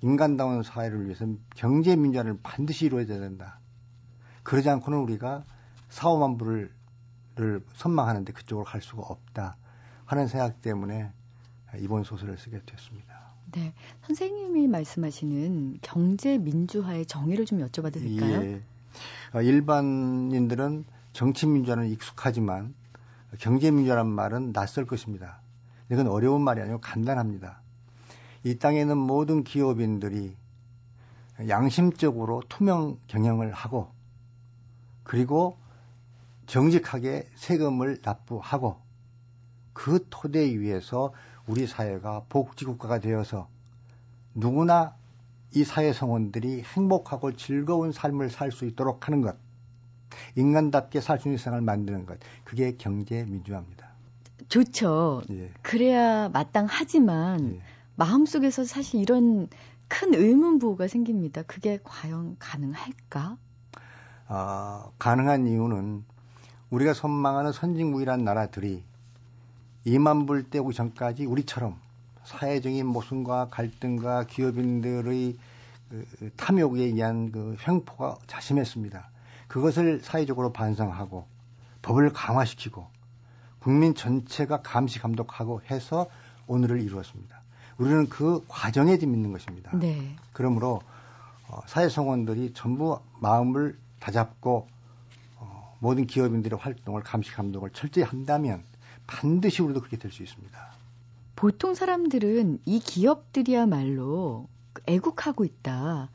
인간다운 0.00 0.62
사회를 0.62 1.04
위해서 1.06 1.26
경제 1.56 1.96
민주화를 1.96 2.38
반드시 2.42 2.86
이루어야 2.86 3.06
된다. 3.06 3.58
그러지 4.42 4.68
않고는 4.70 4.98
우리가 5.00 5.44
4, 5.88 6.08
5만 6.08 6.38
불을 6.38 7.64
선망하는데 7.74 8.32
그쪽으로 8.32 8.64
갈 8.64 8.80
수가 8.80 9.02
없다. 9.02 9.56
하는 10.04 10.26
생각 10.26 10.62
때문에 10.62 11.12
이번 11.78 12.02
소설을 12.02 12.38
쓰게 12.38 12.62
됐습니다. 12.64 13.28
네. 13.52 13.74
선생님이 14.06 14.68
말씀하시는 14.68 15.78
경제 15.82 16.38
민주화의 16.38 17.06
정의를 17.06 17.44
좀 17.46 17.58
여쭤봐도 17.60 17.94
될까요? 17.94 18.42
예. 18.42 18.62
어, 19.34 19.42
일반인들은 19.42 20.84
정치 21.12 21.46
민주화는 21.46 21.88
익숙하지만 21.88 22.74
경제 23.38 23.70
민주화란 23.70 24.06
말은 24.06 24.52
낯설 24.52 24.86
것입니다. 24.86 25.40
이건 25.90 26.06
어려운 26.08 26.42
말이 26.42 26.60
아니고 26.60 26.80
간단합니다. 26.80 27.60
이 28.44 28.58
땅에 28.58 28.80
있는 28.80 28.96
모든 28.98 29.44
기업인들이 29.44 30.34
양심적으로 31.48 32.42
투명 32.48 32.98
경영을 33.06 33.52
하고 33.52 33.90
그리고 35.04 35.56
정직하게 36.46 37.28
세금을 37.34 37.98
납부하고 38.02 38.76
그 39.72 40.06
토대 40.10 40.44
위에서 40.58 41.12
우리 41.46 41.66
사회가 41.66 42.24
복지국가가 42.28 42.98
되어서 42.98 43.48
누구나 44.34 44.94
이 45.54 45.64
사회 45.64 45.92
성원들이 45.92 46.62
행복하고 46.62 47.32
즐거운 47.36 47.92
삶을 47.92 48.30
살 48.30 48.52
수 48.52 48.66
있도록 48.66 49.06
하는 49.08 49.22
것, 49.22 49.36
인간답게 50.36 51.00
살 51.00 51.18
수 51.18 51.28
있는 51.28 51.38
세상을 51.38 51.60
만드는 51.62 52.04
것, 52.06 52.18
그게 52.44 52.76
경제 52.76 53.24
민주화입니다. 53.24 53.88
좋죠. 54.48 55.22
예. 55.30 55.50
그래야 55.62 56.28
마땅하지만 56.28 57.54
예. 57.56 57.60
마음속에서 57.98 58.64
사실 58.64 59.00
이런 59.00 59.48
큰 59.88 60.14
의문부호가 60.14 60.86
생깁니다. 60.86 61.42
그게 61.42 61.80
과연 61.82 62.36
가능할까? 62.38 63.36
아, 64.28 64.90
가능한 65.00 65.48
이유는 65.48 66.04
우리가 66.70 66.94
선망하는 66.94 67.50
선진국이란 67.50 68.22
나라들이 68.22 68.84
2만 69.84 70.28
불 70.28 70.44
때오기 70.48 70.76
전까지 70.76 71.26
우리처럼 71.26 71.76
사회적인 72.22 72.86
모순과 72.86 73.48
갈등과 73.50 74.26
기업인들의 74.26 75.36
그 75.88 76.30
탐욕에 76.36 76.84
의한 76.84 77.32
그 77.32 77.56
횡포가 77.66 78.18
자심했습니다. 78.28 79.10
그것을 79.48 80.02
사회적으로 80.02 80.52
반성하고 80.52 81.26
법을 81.82 82.12
강화시키고 82.12 82.86
국민 83.58 83.96
전체가 83.96 84.62
감시 84.62 85.00
감독하고 85.00 85.62
해서 85.68 86.06
오늘을 86.46 86.80
이루었습니다. 86.80 87.47
우리는 87.78 88.08
그 88.08 88.44
과정에 88.48 88.98
좀 88.98 89.14
있는 89.14 89.32
것입니다. 89.32 89.76
네. 89.76 90.16
그러므로 90.32 90.82
어, 91.48 91.60
사회성원들이 91.66 92.52
전부 92.54 93.00
마음을 93.20 93.78
다잡고 94.00 94.66
어, 95.36 95.76
모든 95.80 96.06
기업인들의 96.06 96.58
활동을 96.58 97.02
감시 97.02 97.32
감독을 97.32 97.70
철저히 97.70 98.04
한다면 98.04 98.62
반드시 99.06 99.62
우리도 99.62 99.80
그렇게 99.80 99.96
될 99.96 100.10
수 100.10 100.22
있습니다. 100.22 100.58
보통 101.36 101.74
사람들은 101.74 102.58
이 102.64 102.80
기업들이야말로 102.80 104.48
애국하고 104.86 105.44
있다. 105.44 106.10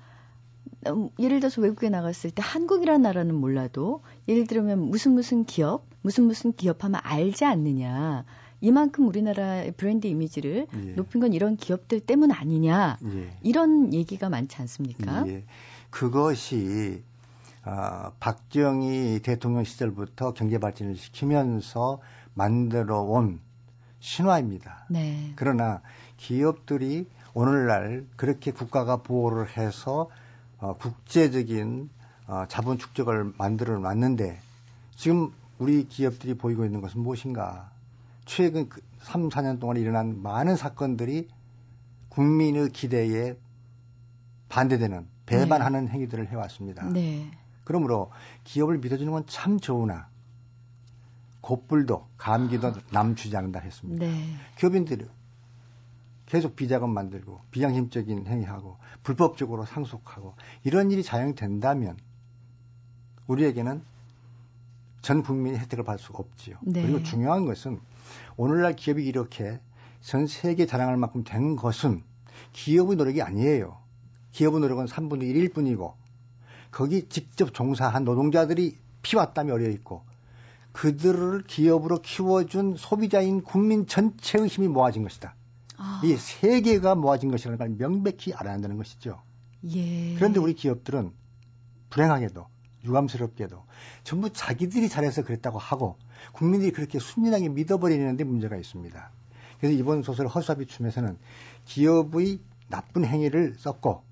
음, 0.88 1.10
예를 1.17 1.39
들어서 1.39 1.62
외국에 1.62 1.89
나갔을 1.89 2.30
때 2.30 2.41
한국이라는 2.45 3.02
나라는 3.02 3.34
몰라도 3.36 4.04
예를 4.28 4.47
들면 4.47 4.80
무슨 4.80 5.13
무슨 5.13 5.45
기업, 5.45 5.86
무슨 6.02 6.26
무슨 6.26 6.52
기업 6.52 6.84
하면 6.84 6.99
알지 7.04 7.45
않느냐. 7.45 8.26
이만큼 8.63 9.06
우리나라의 9.10 9.73
브랜드 9.73 10.08
이미지를 10.08 10.67
예. 10.73 10.93
높인 10.93 11.19
건 11.19 11.34
이런 11.34 11.58
기업들 11.58 11.99
때문 11.99 12.32
아니냐. 12.32 12.97
예. 13.04 13.38
이런 13.41 13.93
얘기가 13.93 14.30
많지 14.30 14.56
않습니까? 14.62 15.28
예. 15.28 15.43
그것이 15.89 17.04
어, 17.65 18.13
박정희 18.21 19.19
대통령 19.21 19.65
시절부터 19.65 20.34
경제 20.34 20.60
발전을 20.60 20.95
시키면서 20.95 21.99
만들어 22.36 23.02
온 23.02 23.41
신화입니다. 23.99 24.86
네. 24.89 25.34
그러나 25.36 25.82
기업들이 26.15 27.06
오늘날 27.34 28.06
그렇게 28.15 28.52
국가가 28.52 28.97
보호를 28.97 29.58
해서 29.58 30.10
어, 30.60 30.78
국제적인 30.78 31.89
어, 32.28 32.45
자본 32.47 32.78
축적을 32.78 33.34
만들어 33.38 33.78
놨는데 33.78 34.39
지금 34.95 35.34
우리 35.60 35.86
기업들이 35.86 36.36
보이고 36.36 36.63
있는 36.63 36.80
것은 36.80 37.02
무엇인가? 37.02 37.73
최근 38.25 38.69
3, 38.99 39.29
그 39.29 39.36
4년 39.36 39.59
동안 39.59 39.77
일어난 39.77 40.21
많은 40.21 40.55
사건들이 40.55 41.27
국민의 42.09 42.69
기대에 42.69 43.36
반대되는 44.49 45.07
배반하는 45.25 45.86
네. 45.86 45.91
행위들을 45.91 46.27
해왔습니다. 46.29 46.88
네. 46.89 47.31
그러므로 47.63 48.12
기업을 48.43 48.77
믿어주는 48.77 49.12
건 49.12 49.23
참 49.27 49.59
좋으나 49.59 50.09
곧불도 51.41 52.07
감기도 52.17 52.73
남주지 52.91 53.36
않는다 53.36 53.59
했습니다. 53.59 54.05
네. 54.05 54.36
기업인들이 54.57 55.05
계속 56.25 56.55
비자금 56.55 56.89
만들고 56.89 57.41
비양심적인 57.51 58.27
행위하고 58.27 58.77
불법적으로 59.03 59.65
상속하고 59.65 60.36
이런 60.63 60.89
일이 60.91 61.03
자행된다면 61.03 61.97
우리에게는 63.27 63.83
전 65.04 65.22
국민이 65.22 65.58
혜택을 65.58 65.84
받을 65.84 66.04
수가 66.04 66.20
없지요. 66.20 66.56
네. 66.63 66.82
그리고 66.82 67.04
중요한 67.04 67.46
것은 67.46 67.80
오늘날 68.38 68.74
기업이 68.76 69.06
이렇게 69.06 69.60
전 70.00 70.28
세계 70.28 70.66
자랑할 70.66 70.98
만큼 70.98 71.24
된 71.24 71.58
것은 71.58 72.04
기업의 72.54 72.96
노력이 72.96 73.22
아니에요. 73.22 73.78
기업의 74.32 74.62
노력은 74.62 74.86
3분의 74.86 75.24
1일 75.24 75.54
뿐이고 75.54 75.94
거기 76.72 77.08
직접 77.10 77.54
종사한 77.54 78.06
노동자들이 78.06 78.78
피와 79.02 79.34
땀이 79.34 79.52
어려 79.52 79.70
있고 79.72 80.04
그들을 80.72 81.44
기업으로 81.48 82.02
키워준 82.02 82.78
소비자인 82.78 83.44
국민 83.44 83.86
전체의 83.86 84.48
힘이 84.48 84.70
모아진 84.70 85.04
것이다. 85.04 85.36
아. 85.78 86.02
이 86.06 86.16
세계가 86.16 86.96
모아진 86.96 87.30
것이라는 87.30 87.58
걸 87.58 87.70
명백히 87.78 88.34
알아야 88.34 88.54
한다는 88.54 88.78
것이죠. 88.78 89.22
예. 89.66 90.16
그런데 90.16 90.39
우리 90.39 90.54
기업들은 90.54 91.12
불행하게도 91.89 92.53
유감스럽게도 92.86 93.63
전부 94.04 94.32
자기들이 94.32 94.89
잘해서 94.89 95.24
그랬다고 95.24 95.58
하고 95.58 95.98
국민들이 96.32 96.72
그렇게 96.72 97.00
순진하게 97.00 97.50
믿어버리는데 97.50 98.24
문제가 98.24 98.58
있습니다. 98.58 99.12
그래서 99.60 99.76
이번 99.78 100.04
소설 100.04 100.28
허수아비춤에서는 100.28 101.17
기업의 101.65 102.39
나쁜 102.67 103.06
행위를 103.06 103.56
썼고 103.58 104.04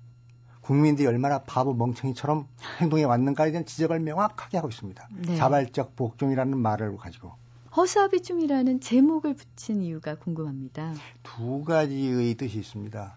국민들이 0.62 1.06
얼마나 1.06 1.42
바보 1.42 1.74
멍청이처럼 1.74 2.46
행동해 2.80 3.04
왔는가에 3.04 3.50
대한 3.50 3.66
지적을 3.66 4.00
명확하게 4.00 4.56
하고 4.56 4.68
있습니다. 4.68 5.08
네. 5.26 5.36
자발적 5.36 5.96
복종이라는 5.96 6.56
말을 6.56 6.96
가지고. 6.96 7.32
허수아비춤이라는 7.76 8.80
제목을 8.80 9.34
붙인 9.34 9.82
이유가 9.82 10.14
궁금합니다. 10.14 10.94
두 11.22 11.64
가지의 11.64 12.34
뜻이 12.34 12.58
있습니다. 12.58 13.16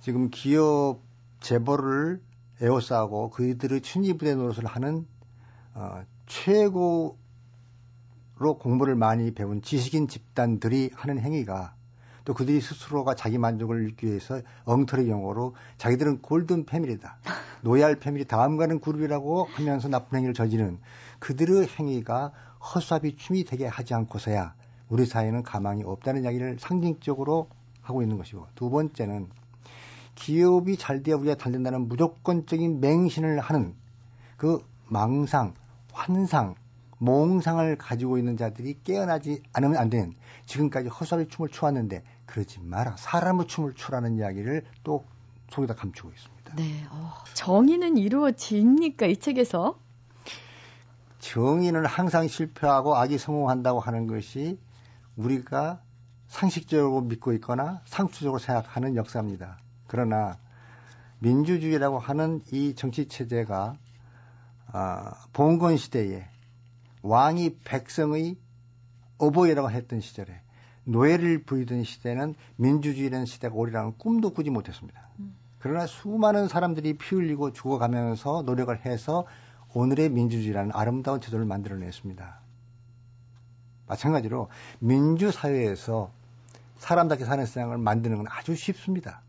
지금 0.00 0.30
기업 0.30 1.00
재벌을 1.40 2.20
에워싸고 2.62 3.30
그들의 3.30 3.82
춘지부대 3.82 4.34
노릇을 4.36 4.64
하는 4.64 5.06
어, 5.74 6.02
최고로 6.26 7.16
공부를 8.58 8.94
많이 8.94 9.32
배운 9.32 9.60
지식인 9.60 10.08
집단들이 10.08 10.90
하는 10.94 11.18
행위가 11.18 11.74
또 12.24 12.34
그들이 12.34 12.60
스스로가 12.60 13.16
자기 13.16 13.36
만족을 13.36 13.82
잃기 13.82 14.06
위해서 14.06 14.40
엉터리 14.64 15.10
용어로 15.10 15.56
자기들은 15.78 16.22
골든 16.22 16.66
패밀리다. 16.66 17.18
노얄 17.62 17.96
패밀리 17.96 18.24
다음 18.24 18.56
가는 18.56 18.80
그룹이라고 18.80 19.44
하면서 19.44 19.88
나쁜 19.88 20.18
행위를 20.18 20.34
저지르는 20.34 20.78
그들의 21.18 21.66
행위가 21.66 22.32
허수아비 22.60 23.16
춤이 23.16 23.44
되게 23.44 23.66
하지 23.66 23.94
않고서야 23.94 24.54
우리 24.88 25.04
사회는 25.04 25.42
가망이 25.42 25.82
없다는 25.82 26.22
이야기를 26.22 26.58
상징적으로 26.60 27.48
하고 27.80 28.02
있는 28.02 28.18
것이고 28.18 28.46
두 28.54 28.70
번째는 28.70 29.28
기업이 30.22 30.76
잘 30.76 31.02
돼야 31.02 31.16
우리가 31.16 31.34
잘 31.34 31.50
된다는 31.50 31.88
무조건적인 31.88 32.80
맹신을 32.80 33.40
하는 33.40 33.74
그 34.36 34.64
망상, 34.86 35.54
환상, 35.92 36.54
몽상을 36.98 37.76
가지고 37.76 38.18
있는 38.18 38.36
자들이 38.36 38.78
깨어나지 38.84 39.42
않으면 39.52 39.78
안 39.78 39.90
되는 39.90 40.14
지금까지 40.46 40.88
허수아비 40.88 41.26
춤을 41.28 41.48
추었는데 41.48 42.04
그러지 42.26 42.60
마라. 42.60 42.94
사람의 42.96 43.48
춤을 43.48 43.74
추라는 43.74 44.16
이야기를 44.18 44.64
또 44.84 45.04
속에다 45.50 45.74
감추고 45.74 46.10
있습니다. 46.10 46.54
네. 46.54 46.86
어, 46.90 47.14
정의는 47.34 47.96
이루어집니까? 47.96 49.06
이 49.06 49.16
책에서? 49.16 49.80
정의는 51.18 51.84
항상 51.84 52.28
실패하고 52.28 52.94
악이 52.94 53.18
성공한다고 53.18 53.80
하는 53.80 54.06
것이 54.06 54.60
우리가 55.16 55.82
상식적으로 56.28 57.00
믿고 57.00 57.32
있거나 57.32 57.80
상투적으로 57.86 58.38
생각하는 58.38 58.94
역사입니다. 58.94 59.58
그러나 59.92 60.38
민주주의라고 61.18 61.98
하는 61.98 62.40
이 62.50 62.74
정치 62.74 63.08
체제가 63.08 63.76
아, 64.68 65.26
봉건 65.34 65.76
시대에 65.76 66.24
왕이 67.02 67.58
백성의 67.62 68.38
어버이라고 69.18 69.70
했던 69.70 70.00
시절에 70.00 70.40
노예를 70.84 71.42
부리던 71.42 71.84
시대는 71.84 72.34
민주주의라는 72.56 73.26
시대가 73.26 73.54
오리라는 73.54 73.98
꿈도 73.98 74.30
꾸지 74.30 74.48
못했습니다. 74.48 75.08
음. 75.18 75.36
그러나 75.58 75.86
수많은 75.86 76.48
사람들이 76.48 76.96
피 76.96 77.14
흘리고 77.14 77.52
죽어가면서 77.52 78.44
노력을 78.46 78.74
해서 78.86 79.26
오늘의 79.74 80.08
민주주의라는 80.08 80.70
아름다운 80.72 81.20
제도를 81.20 81.44
만들어냈습니다. 81.44 82.40
마찬가지로 83.88 84.48
민주사회에서 84.78 86.10
사람답게 86.78 87.26
사는 87.26 87.44
세상을 87.44 87.76
만드는 87.76 88.16
건 88.16 88.26
아주 88.30 88.56
쉽습니다. 88.56 89.20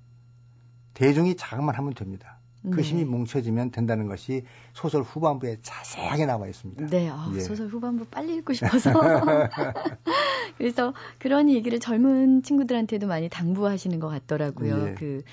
대중이 0.93 1.35
자각만 1.35 1.75
하면 1.75 1.93
됩니다. 1.93 2.39
그 2.71 2.77
네. 2.77 2.81
힘이 2.81 3.03
뭉쳐지면 3.03 3.71
된다는 3.71 4.07
것이 4.07 4.45
소설 4.73 5.01
후반부에 5.01 5.57
자세하게 5.61 6.25
나와 6.25 6.47
있습니다. 6.47 6.87
네, 6.87 7.09
아, 7.09 7.29
예. 7.35 7.41
소설 7.41 7.67
후반부 7.67 8.05
빨리 8.05 8.35
읽고 8.37 8.53
싶어서. 8.53 8.93
그래서 10.57 10.93
그런 11.19 11.49
얘기를 11.49 11.79
젊은 11.79 12.41
친구들한테도 12.41 13.07
많이 13.07 13.27
당부하시는 13.27 13.99
것 13.99 14.07
같더라고요. 14.07 14.87
예. 14.87 14.93
그, 14.93 15.23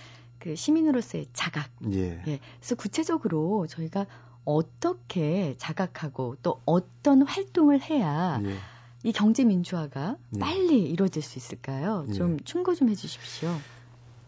그 0.40 0.56
시민으로서의 0.56 1.26
자각. 1.32 1.70
예. 1.92 2.20
예. 2.26 2.40
그래서 2.58 2.74
구체적으로 2.74 3.68
저희가 3.68 4.06
어떻게 4.44 5.54
자각하고 5.58 6.36
또 6.42 6.60
어떤 6.64 7.22
활동을 7.22 7.80
해야 7.80 8.40
예. 8.42 8.56
이 9.04 9.12
경제 9.12 9.44
민주화가 9.44 10.16
예. 10.34 10.38
빨리 10.40 10.82
이루어질 10.82 11.22
수 11.22 11.38
있을까요? 11.38 12.06
좀 12.16 12.38
예. 12.40 12.44
충고 12.44 12.74
좀 12.74 12.88
해주십시오. 12.88 13.54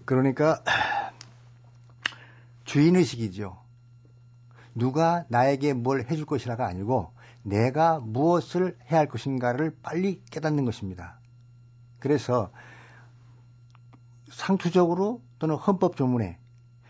그러니까 0.05 0.63
주인의식이죠. 2.65 3.61
누가 4.75 5.25
나에게 5.29 5.75
뭘 5.75 6.07
해줄 6.11 6.27
것이라가 6.27 6.67
아니고 6.67 7.13
내가 7.43 7.99
무엇을 7.99 8.79
해야 8.91 9.01
할 9.01 9.09
것인가를 9.09 9.77
빨리 9.83 10.23
깨닫는 10.31 10.65
것입니다. 10.65 11.19
그래서 11.99 12.51
상투적으로 14.31 15.21
또는 15.39 15.57
헌법 15.57 15.97
조문에 15.97 16.39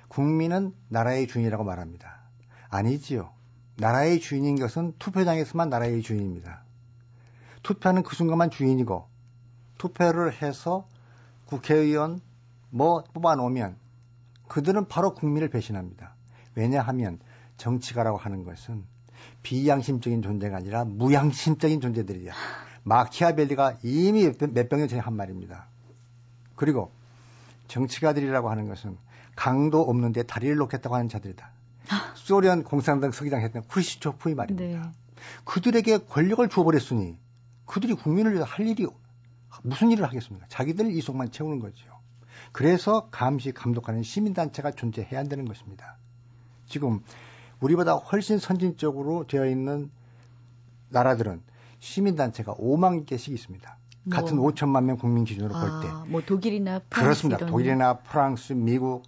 국민은 0.08 0.74
나라의 0.88 1.26
주인이라고 1.26 1.64
말합니다. 1.64 2.20
아니지요. 2.68 3.32
나라의 3.76 4.20
주인인 4.20 4.58
것은 4.58 4.94
투표장에서만 4.98 5.70
나라의 5.70 6.02
주인입니다. 6.02 6.62
투표하는 7.62 8.02
그 8.02 8.14
순간만 8.14 8.50
주인이고 8.50 9.06
투표를 9.78 10.42
해서 10.42 10.86
국회의원 11.46 12.20
뭐 12.70 13.02
뽑아놓으면 13.12 13.76
그들은 14.52 14.86
바로 14.86 15.14
국민을 15.14 15.48
배신합니다. 15.48 16.14
왜냐하면 16.54 17.18
정치가라고 17.56 18.18
하는 18.18 18.44
것은 18.44 18.84
비양심적인 19.42 20.20
존재가 20.20 20.58
아니라 20.58 20.84
무양심적인 20.84 21.80
존재들이야. 21.80 22.34
마키아벨리가 22.82 23.78
이미 23.82 24.24
몇 24.26 24.68
백 24.68 24.78
년 24.78 24.88
전에 24.88 25.00
한 25.00 25.14
말입니다. 25.16 25.68
그리고 26.54 26.92
정치가들이라고 27.68 28.50
하는 28.50 28.68
것은 28.68 28.98
강도 29.36 29.80
없는데 29.80 30.24
다리를 30.24 30.54
놓겠다고 30.56 30.96
하는 30.96 31.08
자들이다. 31.08 31.50
소련 32.14 32.62
공산당 32.62 33.10
서기장 33.10 33.40
했던 33.40 33.62
크루시초프의 33.68 34.34
말입니다. 34.34 34.82
네. 34.82 34.90
그들에게 35.44 35.96
권력을 36.10 36.46
주어버렸으니 36.50 37.16
그들이 37.64 37.94
국민을 37.94 38.32
위해서 38.32 38.44
할 38.44 38.66
일이 38.68 38.86
무슨 39.62 39.90
일을 39.90 40.04
하겠습니까? 40.04 40.46
자기들 40.50 40.90
이속만 40.90 41.30
채우는 41.30 41.58
거죠. 41.58 41.91
그래서 42.52 43.08
감시 43.10 43.52
감독하는 43.52 44.02
시민단체가 44.02 44.72
존재해야 44.72 45.18
한다는 45.18 45.46
것입니다. 45.46 45.96
지금 46.66 47.00
우리보다 47.60 47.94
훨씬 47.94 48.38
선진적으로 48.38 49.26
되어 49.26 49.46
있는 49.46 49.90
나라들은 50.90 51.42
시민단체가 51.78 52.54
5만 52.54 53.06
개씩 53.06 53.32
있습니다. 53.34 53.78
뭐, 54.04 54.16
같은 54.16 54.36
5천만 54.36 54.84
명 54.84 54.96
국민 54.96 55.24
기준으로 55.24 55.54
아, 55.54 55.60
볼 55.60 55.80
때. 55.82 56.10
뭐 56.10 56.22
독일이나 56.22 56.80
프랑스 56.90 57.02
그렇습니다. 57.04 57.36
이런... 57.38 57.50
독일이나 57.50 57.94
프랑스, 57.98 58.52
미국 58.52 59.04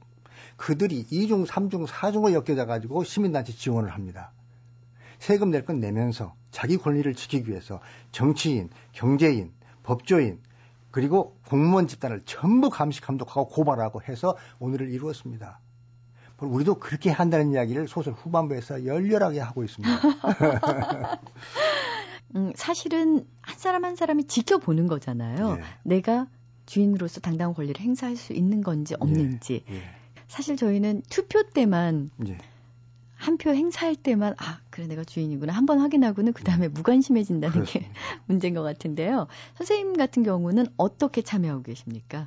그들이 0.57 1.05
2중, 1.07 1.47
3중, 1.47 1.87
4중으로 1.87 2.33
엮여져 2.33 2.67
가지고 2.67 3.05
시민단체 3.05 3.53
지원을 3.53 3.91
합니다. 3.93 4.33
세금 5.19 5.51
낼 5.51 5.65
건 5.65 5.81
내면서 5.81 6.35
자기 6.51 6.77
권리를 6.77 7.13
지키기 7.15 7.51
위해서 7.51 7.81
정치인, 8.13 8.71
경제인, 8.93 9.53
법조인, 9.83 10.39
그리고 10.95 11.37
공무원 11.49 11.89
집단을 11.89 12.21
전부 12.25 12.71
감시 12.71 13.01
감독하고 13.01 13.49
고발하고 13.49 14.01
해서 14.03 14.37
오늘을 14.61 14.93
이루었습니다. 14.93 15.59
우리도 16.39 16.77
그렇게 16.77 17.11
한다는 17.11 17.51
이야기를 17.51 17.89
소설 17.89 18.13
후반부에서 18.13 18.87
열렬하게 18.87 19.41
하고 19.41 19.65
있습니다. 19.65 19.93
음, 22.37 22.53
사실은 22.55 23.27
한 23.43 23.59
사람 23.59 23.85
한 23.85 23.97
사람이 23.97 24.29
지켜보는 24.29 24.87
거잖아요. 24.87 25.57
예. 25.59 25.65
내가 25.83 26.29
주인으로서 26.67 27.21
당당한 27.21 27.55
권리를 27.55 27.81
행사할 27.81 28.15
수 28.15 28.33
있는 28.33 28.63
건지 28.63 28.95
없는지. 29.01 29.65
예. 29.69 29.75
예. 29.75 29.83
사실 30.29 30.57
저희는 30.57 31.03
투표 31.11 31.43
때만 31.43 32.13
예. 32.29 32.39
한 33.25 33.39
표 33.39 33.51
행사할 33.51 33.97
때만 33.97 34.35
아 34.39 34.61
그래 34.71 34.87
내가 34.87 35.03
주인이구나 35.05 35.53
한 35.53 35.67
번 35.67 35.81
확인하고는 35.81 36.33
그 36.35 36.45
다음에 36.45 36.69
무관심해진다는 36.69 37.53
그렇습니다. 37.55 37.89
게 37.91 37.95
문제인 38.27 38.55
것 38.55 38.63
같은데요. 38.63 39.27
선생님 39.57 39.97
같은 39.97 40.23
경우는 40.23 40.67
어떻게 40.77 41.23
참여하고 41.23 41.63
계십니까? 41.63 42.27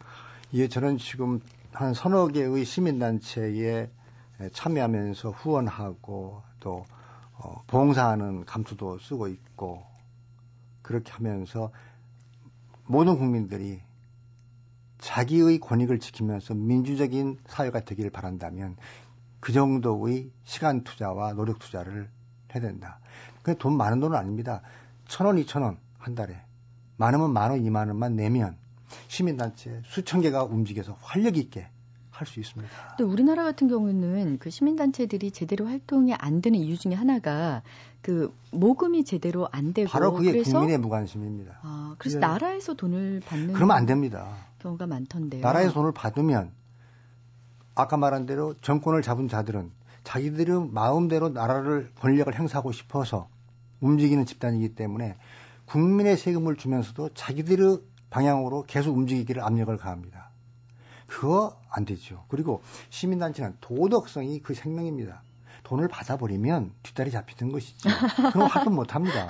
예, 0.53 0.67
저는 0.67 0.97
지금 0.97 1.39
한 1.71 1.93
서너 1.93 2.27
개의 2.29 2.65
시민단체에 2.65 3.89
참여하면서 4.53 5.31
후원하고 5.31 6.41
또 6.60 6.86
어, 7.33 7.62
봉사하는 7.67 8.45
감투도 8.45 8.97
쓰고 8.99 9.27
있고 9.27 9.83
그렇게 10.81 11.12
하면서 11.12 11.71
모든 12.86 13.17
국민들이 13.17 13.81
자기의 14.99 15.60
권익을 15.60 15.99
지키면서 15.99 16.55
민주적인 16.55 17.38
사회가 17.45 17.81
되기를 17.81 18.10
바란다면 18.10 18.77
그 19.39 19.52
정도의 19.54 20.30
시간 20.43 20.84
투자와 20.84 21.34
노력 21.34 21.60
투자를 21.60 22.10
해야 22.54 22.62
된다. 22.62 23.00
그돈 23.43 23.78
많은 23.78 24.00
돈은 24.00 24.17
아닙니다. 24.17 24.62
천 25.08 25.26
원, 25.28 25.38
이천 25.38 25.63
원 25.63 25.78
한 26.08 26.15
달에 26.15 26.38
많으면 26.95 27.34
만 27.34 27.52
원, 27.52 27.63
이만 27.65 27.89
원만 27.89 28.15
내면 28.15 28.56
시민단체 29.10 29.82
수천 29.86 30.21
개가 30.21 30.45
움직여서 30.45 30.97
활력 31.02 31.38
있게 31.38 31.67
할 32.12 32.26
수 32.26 32.39
있습니다. 32.39 32.95
또 32.97 33.06
우리나라 33.06 33.43
같은 33.43 33.67
경우는 33.67 34.39
그 34.39 34.50
시민단체들이 34.50 35.30
제대로 35.32 35.67
활동이 35.67 36.15
안 36.15 36.41
되는 36.41 36.58
이유 36.60 36.76
중에 36.78 36.95
하나가 36.95 37.62
그 38.02 38.34
모금이 38.52 39.04
제대로 39.04 39.47
안 39.52 39.73
되고 39.73 39.88
바로 39.89 40.13
그게 40.13 40.32
그래서, 40.32 40.54
국민의 40.54 40.80
무관심입니다. 40.80 41.60
아, 41.62 41.95
그래서 42.00 42.17
나라에서 42.17 42.73
돈을 42.73 43.21
받는 43.28 43.54
그러면 43.54 43.76
안 43.78 43.86
됩니다. 43.86 44.34
경우가 44.60 44.88
많던데요. 44.88 45.41
나라에서 45.41 45.73
돈을 45.73 45.91
받으면 45.91 46.52
아까 47.78 47.96
말한 47.96 48.26
대로 48.26 48.56
정권을 48.62 49.04
잡은 49.04 49.28
자들은 49.28 49.72
자기들의 50.04 50.70
마음대로 50.72 51.30
나라를 51.30 51.92
권력을 52.00 52.34
행사하고 52.34 52.72
싶어서 52.72 53.30
움직이는 53.82 54.26
집단이기 54.26 54.74
때문에 54.74 55.16
국민의 55.66 56.18
세금을 56.18 56.56
주면서도 56.56 57.10
자기들의 57.13 57.80
방향으로 58.10 58.63
계속 58.66 58.98
움직이기를 58.98 59.44
압력을 59.44 59.76
가합니다. 59.78 60.32
그거 61.06 61.56
안 61.70 61.86
되죠. 61.86 62.26
그리고 62.30 62.63
시민단체는 62.90 63.58
도덕성이 63.62 64.40
그 64.42 64.56
생명입니다. 64.56 65.22
돈을 65.67 65.89
받아버리면 65.89 66.71
뒷다리 66.82 67.12
잡히는 67.12 67.51
것이죠. 67.51 67.89
그럼 68.32 68.47
활동 68.47 68.75
못 68.75 68.95
합니다. 68.95 69.27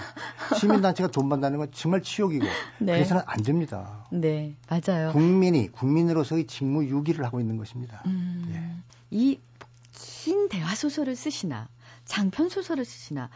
시민단체가 0.60 1.10
돈 1.10 1.30
받는다는 1.30 1.58
건 1.58 1.69
정말 1.73 2.04
치욕이고 2.04 2.45
네. 2.78 2.93
그래서는 2.93 3.23
안 3.26 3.41
됩니다. 3.41 4.06
네, 4.12 4.56
맞아요. 4.69 5.13
국민이 5.13 5.71
국민으로서의 5.71 6.45
직무 6.45 6.86
유기를 6.86 7.26
하고 7.26 7.39
있는 7.39 7.58
것입니다. 7.58 8.04
음, 8.06 8.45
예. 8.54 8.84
이긴 9.10 10.47
대화 10.50 10.76
소설을 10.76 11.15
쓰시나 11.15 11.69
장편 12.06 12.50
소설을 12.50 12.86
쓰시나 12.86 13.32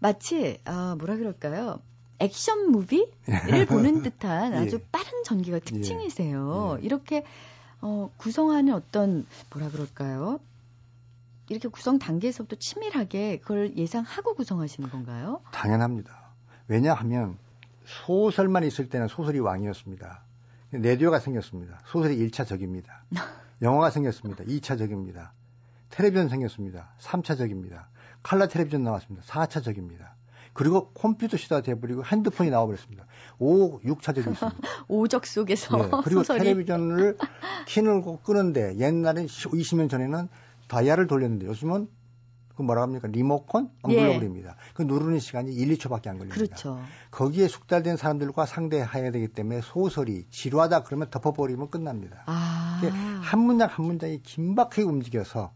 마치 0.00 0.58
아, 0.64 0.96
뭐라 0.98 1.14
그럴까요? 1.16 1.78
액션 2.18 2.72
무비를 2.72 3.06
보는 3.70 4.02
듯한 4.02 4.52
아주 4.54 4.80
예. 4.82 4.86
빠른 4.90 5.22
전개가 5.24 5.60
특징이세요. 5.60 6.78
예. 6.78 6.82
예. 6.82 6.84
이렇게 6.84 7.22
어, 7.80 8.10
구성하는 8.16 8.74
어떤 8.74 9.26
뭐라 9.52 9.70
그럴까요? 9.70 10.40
이렇게 11.48 11.68
구성 11.68 11.98
단계에서부터 11.98 12.56
치밀하게 12.56 13.38
그걸 13.40 13.76
예상하고 13.76 14.34
구성하시는 14.34 14.90
건가요? 14.90 15.40
당연합니다. 15.52 16.30
왜냐하면 16.68 17.38
소설만 17.84 18.64
있을 18.64 18.88
때는 18.88 19.08
소설이 19.08 19.38
왕이었습니다. 19.38 20.22
레디오가 20.72 21.20
생겼습니다. 21.20 21.80
소설이 21.86 22.18
1차적입니다. 22.28 22.86
영화가 23.62 23.90
생겼습니다. 23.90 24.44
2차적입니다. 24.44 25.30
텔레비전 25.90 26.28
생겼습니다. 26.28 26.90
3차적입니다. 27.00 27.84
칼라 28.22 28.48
텔레비전 28.48 28.82
나왔습니다. 28.82 29.24
4차적입니다. 29.26 30.10
그리고 30.52 30.90
컴퓨터 30.92 31.36
시대가 31.36 31.60
돼버리고 31.60 32.04
핸드폰이 32.04 32.50
나와버렸습니다. 32.50 33.06
5, 33.38 33.80
6차적이 33.80 34.32
있습니다. 34.32 34.52
오적 34.88 35.26
속에서. 35.26 35.76
네, 35.76 35.90
그리고 36.02 36.20
소설이. 36.24 36.40
텔레비전을 36.40 37.18
키는 37.66 38.02
거 38.02 38.18
끄는데 38.22 38.76
옛날에 38.78 39.26
20년 39.26 39.88
전에는 39.88 40.28
다이아를 40.68 41.06
돌렸는데 41.06 41.46
요즘은 41.46 41.88
그 42.56 42.62
뭐라 42.62 42.82
합니까? 42.82 43.06
리모컨? 43.08 43.70
안 43.82 43.92
예. 43.92 44.18
그 44.72 44.82
누르는 44.82 45.20
시간이 45.20 45.52
1, 45.52 45.76
2초밖에 45.76 46.08
안 46.08 46.18
걸립니다. 46.18 46.34
그렇죠. 46.34 46.80
거기에 47.10 47.48
숙달된 47.48 47.98
사람들과 47.98 48.46
상대해야 48.46 49.10
되기 49.10 49.28
때문에 49.28 49.60
소설이 49.60 50.24
지루하다 50.30 50.84
그러면 50.84 51.10
덮어버리면 51.10 51.68
끝납니다. 51.68 52.22
아. 52.24 52.80
한 53.22 53.40
문장 53.40 53.68
한 53.70 53.84
문장이 53.84 54.22
긴박하게 54.22 54.82
움직여서 54.82 55.52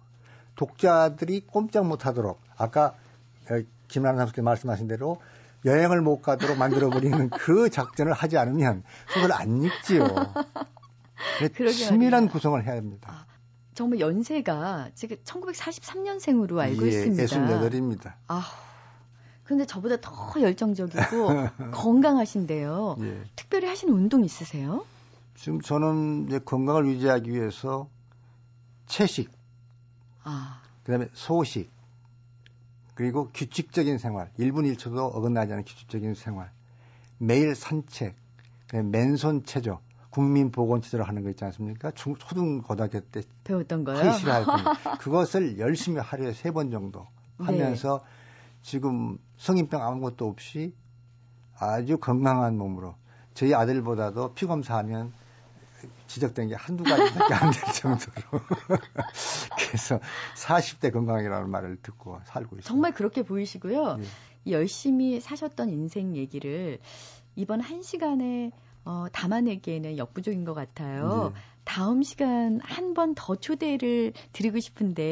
독자들이 0.56 1.46
꼼짝 1.46 1.86
못하도록 1.86 2.38
아까 2.58 2.94
김란한 3.88 4.26
선생님 4.26 4.44
말씀하신 4.44 4.86
대로 4.86 5.16
여행을 5.64 6.02
못 6.02 6.20
가도록 6.20 6.58
만들어버리는 6.58 7.30
그 7.30 7.70
작전을 7.70 8.12
하지 8.12 8.36
않으면 8.36 8.82
소설 9.08 9.32
안 9.32 9.62
읽지요. 9.62 10.06
치밀한 11.72 12.28
구성을 12.28 12.62
해야 12.64 12.76
합니다. 12.76 13.26
아, 13.80 13.82
정말 13.82 14.00
연세가 14.00 14.90
지금 14.94 15.16
1943년생으로 15.24 16.58
알고 16.58 16.84
예, 16.84 16.88
있습니다. 16.88 17.24
68입니다. 17.24 18.12
아, 18.28 18.42
근데 19.44 19.64
저보다 19.64 19.96
더 20.02 20.38
열정적이고 20.38 21.00
건강하신데요. 21.72 22.96
예. 23.00 23.22
특별히 23.36 23.68
하시는 23.68 23.94
운동 23.94 24.22
있으세요? 24.22 24.84
지금 25.34 25.62
저는 25.62 26.26
이제 26.26 26.38
건강을 26.40 26.86
유지하기 26.88 27.30
위해서 27.30 27.88
채식, 28.86 29.30
아. 30.24 30.60
그다음에 30.84 31.08
소식, 31.14 31.70
그리고 32.94 33.30
규칙적인 33.32 33.96
생활, 33.96 34.30
1분 34.38 34.70
1초도 34.76 34.98
어긋나지 34.98 35.52
않은 35.54 35.64
규칙적인 35.64 36.14
생활, 36.14 36.52
매일 37.16 37.54
산책, 37.54 38.14
맨손 38.74 39.44
체조, 39.44 39.80
국민 40.10 40.50
보건체조를 40.50 41.06
하는 41.06 41.22
거 41.22 41.30
있지 41.30 41.44
않습니까? 41.44 41.90
중, 41.92 42.16
초등 42.16 42.62
고등학교 42.62 43.00
때 43.00 43.22
배웠던 43.44 43.84
거요. 43.84 44.02
그 44.02 44.18
싫어할 44.18 44.44
그것을 44.98 45.58
열심히 45.58 46.00
하루에 46.00 46.32
세 46.32 46.50
번 46.50 46.70
정도 46.70 47.06
네. 47.38 47.46
하면서 47.46 48.02
네. 48.04 48.10
지금 48.62 49.18
성인병 49.38 49.82
아무것도 49.82 50.26
없이 50.26 50.74
아주 51.58 51.98
건강한 51.98 52.58
몸으로 52.58 52.94
저희 53.34 53.54
아들보다도 53.54 54.34
피 54.34 54.46
검사하면 54.46 55.12
지적된 56.08 56.48
게 56.48 56.54
한두 56.56 56.82
가지밖에 56.84 57.34
안 57.34 57.52
될 57.52 57.72
정도로. 57.72 58.40
그래서 59.58 60.00
40대 60.36 60.92
건강이라는 60.92 61.48
말을 61.48 61.78
듣고 61.82 62.18
살고 62.24 62.56
있습니다. 62.56 62.68
정말 62.68 62.92
그렇게 62.92 63.22
보이시고요. 63.22 63.98
예. 64.00 64.52
열심히 64.52 65.20
사셨던 65.20 65.70
인생 65.70 66.16
얘기를 66.16 66.80
이번 67.36 67.60
한 67.60 67.82
시간에 67.82 68.50
어, 68.84 69.06
담아내기에는 69.12 69.98
역부족인 69.98 70.44
것 70.44 70.54
같아요. 70.54 71.32
예. 71.34 71.40
다음 71.64 72.02
시간 72.02 72.60
한 72.62 72.94
번 72.94 73.14
더 73.14 73.36
초대를 73.36 74.12
드리고 74.32 74.58
싶은데 74.60 75.02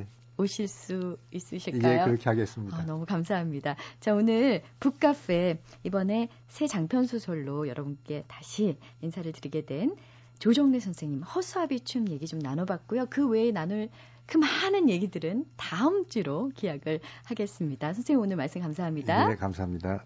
예. 0.00 0.06
오실 0.38 0.68
수 0.68 1.16
있으실까요? 1.32 2.00
예, 2.00 2.04
그렇게 2.04 2.28
하겠습니다. 2.28 2.76
아, 2.76 2.84
너무 2.84 3.06
감사합니다. 3.06 3.74
자, 4.00 4.14
오늘 4.14 4.62
북카페 4.80 5.58
이번에 5.84 6.28
새 6.48 6.66
장편 6.66 7.06
소설로 7.06 7.68
여러분께 7.68 8.24
다시 8.28 8.76
인사를 9.00 9.30
드리게 9.32 9.64
된 9.64 9.96
조정래 10.38 10.78
선생님 10.80 11.22
허수아비 11.22 11.80
춤 11.80 12.08
얘기 12.10 12.26
좀 12.26 12.38
나눠봤고요. 12.40 13.06
그 13.08 13.26
외에 13.28 13.50
나눌 13.50 13.88
그 14.26 14.36
많은 14.36 14.90
얘기들은 14.90 15.46
다음 15.56 16.06
주로 16.08 16.50
기약을 16.54 17.00
하겠습니다. 17.24 17.92
선생님 17.94 18.20
오늘 18.22 18.36
말씀 18.36 18.60
감사합니다. 18.60 19.28
네, 19.28 19.36
감사합니다. 19.36 20.04